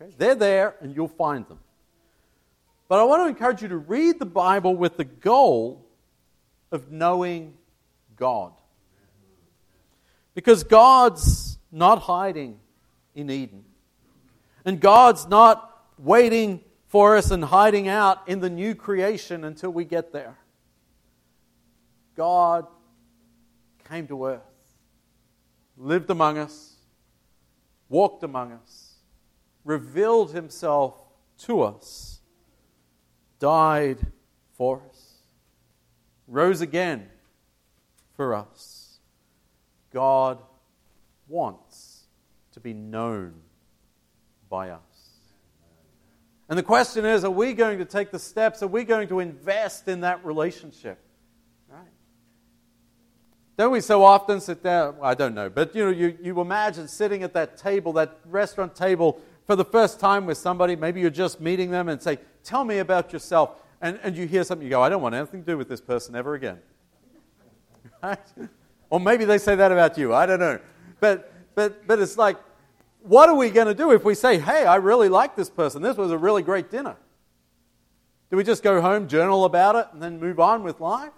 Okay? 0.00 0.12
They're 0.16 0.34
there 0.34 0.74
and 0.80 0.94
you'll 0.94 1.08
find 1.08 1.46
them. 1.46 1.58
But 2.88 3.00
I 3.00 3.04
want 3.04 3.22
to 3.22 3.28
encourage 3.28 3.62
you 3.62 3.68
to 3.68 3.76
read 3.76 4.18
the 4.18 4.26
Bible 4.26 4.74
with 4.74 4.96
the 4.96 5.04
goal 5.04 5.86
of 6.72 6.90
knowing 6.90 7.54
God. 8.16 8.52
Because 10.34 10.64
God's 10.64 11.58
not 11.70 12.00
hiding 12.00 12.58
in 13.14 13.30
Eden. 13.30 13.64
And 14.64 14.80
God's 14.80 15.26
not 15.26 15.86
waiting 15.98 16.60
for 16.88 17.16
us 17.16 17.30
and 17.30 17.44
hiding 17.44 17.86
out 17.86 18.26
in 18.26 18.40
the 18.40 18.50
new 18.50 18.74
creation 18.74 19.44
until 19.44 19.70
we 19.70 19.84
get 19.84 20.12
there. 20.12 20.36
God 22.16 22.66
came 23.88 24.06
to 24.08 24.26
earth, 24.26 24.40
lived 25.76 26.10
among 26.10 26.38
us, 26.38 26.76
walked 27.88 28.24
among 28.24 28.52
us, 28.52 28.94
revealed 29.64 30.32
himself 30.32 30.94
to 31.38 31.62
us, 31.62 32.20
died 33.38 33.98
for 34.54 34.82
us, 34.88 35.18
rose 36.26 36.60
again 36.60 37.08
for 38.16 38.34
us. 38.34 38.98
God 39.92 40.38
wants 41.28 42.04
to 42.52 42.60
be 42.60 42.72
known 42.72 43.34
by 44.48 44.70
us. 44.70 44.97
And 46.48 46.58
the 46.58 46.62
question 46.62 47.04
is 47.04 47.24
are 47.24 47.30
we 47.30 47.52
going 47.52 47.78
to 47.78 47.84
take 47.84 48.10
the 48.10 48.18
steps? 48.18 48.62
Are 48.62 48.68
we 48.68 48.84
going 48.84 49.08
to 49.08 49.20
invest 49.20 49.88
in 49.88 50.00
that 50.00 50.24
relationship? 50.24 50.98
Don't 53.58 53.72
we 53.72 53.80
so 53.80 54.04
often 54.04 54.40
sit 54.40 54.62
down? 54.62 54.94
I 55.02 55.14
don't 55.14 55.34
know, 55.34 55.50
but 55.50 55.74
you 55.74 55.84
know, 55.84 55.90
you, 55.90 56.16
you 56.22 56.40
imagine 56.40 56.86
sitting 56.86 57.24
at 57.24 57.32
that 57.32 57.56
table, 57.56 57.92
that 57.94 58.16
restaurant 58.24 58.76
table, 58.76 59.20
for 59.48 59.56
the 59.56 59.64
first 59.64 59.98
time 59.98 60.26
with 60.26 60.38
somebody. 60.38 60.76
Maybe 60.76 61.00
you're 61.00 61.10
just 61.10 61.40
meeting 61.40 61.72
them 61.72 61.88
and 61.88 62.00
say, 62.00 62.18
Tell 62.44 62.64
me 62.64 62.78
about 62.78 63.12
yourself. 63.12 63.60
And, 63.80 63.98
and 64.04 64.16
you 64.16 64.28
hear 64.28 64.44
something, 64.44 64.64
you 64.64 64.70
go, 64.70 64.80
I 64.80 64.88
don't 64.88 65.02
want 65.02 65.16
anything 65.16 65.40
to 65.40 65.46
do 65.46 65.58
with 65.58 65.68
this 65.68 65.80
person 65.80 66.14
ever 66.14 66.34
again. 66.34 66.58
Right? 68.02 68.18
Or 68.90 69.00
maybe 69.00 69.24
they 69.24 69.38
say 69.38 69.56
that 69.56 69.72
about 69.72 69.98
you. 69.98 70.14
I 70.14 70.24
don't 70.24 70.38
know. 70.38 70.60
But, 71.00 71.32
but, 71.56 71.84
but 71.86 71.98
it's 71.98 72.16
like, 72.16 72.36
what 73.08 73.28
are 73.28 73.34
we 73.34 73.50
going 73.50 73.66
to 73.66 73.74
do 73.74 73.92
if 73.92 74.04
we 74.04 74.14
say, 74.14 74.38
hey, 74.38 74.64
I 74.64 74.76
really 74.76 75.08
like 75.08 75.34
this 75.36 75.50
person? 75.50 75.82
This 75.82 75.96
was 75.96 76.10
a 76.10 76.18
really 76.18 76.42
great 76.42 76.70
dinner? 76.70 76.96
Do 78.30 78.36
we 78.36 78.44
just 78.44 78.62
go 78.62 78.80
home, 78.80 79.08
journal 79.08 79.44
about 79.44 79.76
it, 79.76 79.86
and 79.92 80.02
then 80.02 80.20
move 80.20 80.38
on 80.38 80.62
with 80.62 80.80
life? 80.80 81.12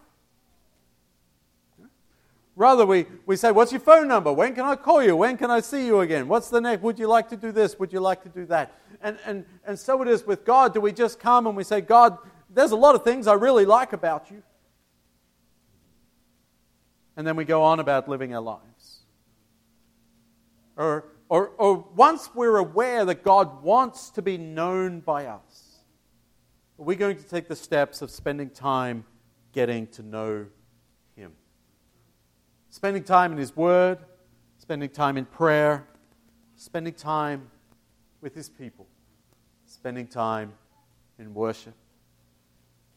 Rather, 2.57 2.85
we, 2.85 3.07
we 3.27 3.37
say, 3.37 3.51
What's 3.53 3.73
your 3.73 3.81
phone 3.81 4.07
number? 4.07 4.33
When 4.33 4.55
can 4.55 4.65
I 4.65 4.77
call 4.77 5.03
you? 5.03 5.17
When 5.17 5.37
can 5.37 5.51
I 5.51 5.61
see 5.61 5.87
you 5.87 6.01
again? 6.01 6.29
What's 6.29 6.51
the 6.51 6.61
next? 6.61 6.83
Would 6.83 6.99
you 6.99 7.07
like 7.07 7.29
to 7.31 7.37
do 7.37 7.53
this? 7.53 7.79
Would 7.79 7.93
you 7.93 8.01
like 8.01 8.23
to 8.25 8.29
do 8.29 8.45
that? 8.47 8.75
And, 9.01 9.19
and, 9.25 9.45
and 9.65 9.79
so 9.79 10.03
it 10.03 10.09
is 10.09 10.27
with 10.27 10.45
God. 10.45 10.75
Do 10.75 10.81
we 10.81 10.93
just 10.93 11.19
come 11.19 11.47
and 11.47 11.57
we 11.57 11.65
say, 11.65 11.81
God, 11.81 12.19
there's 12.51 12.73
a 12.73 12.77
lot 12.77 12.95
of 12.95 13.03
things 13.03 13.27
I 13.27 13.33
really 13.33 13.65
like 13.65 13.93
about 13.93 14.31
you? 14.31 14.43
and 17.21 17.27
then 17.27 17.37
we 17.37 17.45
go 17.45 17.63
on 17.63 17.81
about 17.81 18.09
living 18.09 18.35
our 18.35 18.41
lives. 18.41 19.01
Or, 20.75 21.05
or, 21.31 21.53
or 21.59 21.87
once 21.95 22.29
we're 22.35 22.57
aware 22.57 23.05
that 23.05 23.23
God 23.23 23.63
wants 23.63 24.11
to 24.11 24.21
be 24.21 24.37
known 24.37 24.99
by 24.99 25.27
us, 25.27 25.79
are 26.77 26.85
we 26.85 26.97
going 26.97 27.17
to 27.17 27.23
take 27.23 27.47
the 27.47 27.55
steps 27.55 28.03
of 28.03 28.11
spending 28.11 28.51
time 28.51 29.05
getting 29.53 29.87
to 29.89 30.03
know 30.03 30.47
Him? 31.15 31.33
Spending 32.69 33.05
time 33.05 33.31
in 33.31 33.39
His 33.39 33.57
Word, 33.57 33.99
spending 34.59 34.89
time 34.89 35.17
in 35.17 35.25
prayer, 35.25 35.87
spending 36.57 36.95
time 36.95 37.49
with 38.21 38.35
His 38.35 38.49
people, 38.49 38.89
spending 39.67 40.09
time 40.09 40.53
in 41.21 41.33
worship, 41.33 41.75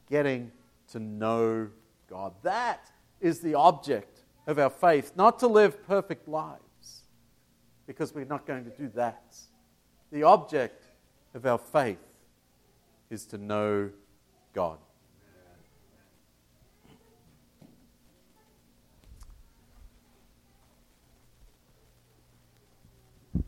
getting 0.09 0.51
to 0.91 0.99
know 0.99 1.69
God. 2.09 2.33
That 2.41 2.89
is 3.21 3.41
the 3.41 3.53
object 3.53 4.21
of 4.47 4.57
our 4.57 4.71
faith, 4.71 5.11
not 5.15 5.37
to 5.39 5.47
live 5.47 5.85
perfect 5.85 6.27
lives, 6.27 6.62
because 7.87 8.13
we're 8.13 8.25
not 8.25 8.45
going 8.45 8.63
to 8.63 8.69
do 8.71 8.89
that. 8.95 9.35
The 10.11 10.23
object 10.23 10.85
of 11.33 11.45
our 11.45 11.57
faith 11.57 11.97
is 13.09 13.25
to 13.27 13.37
know 13.37 13.89
God. 14.53 14.77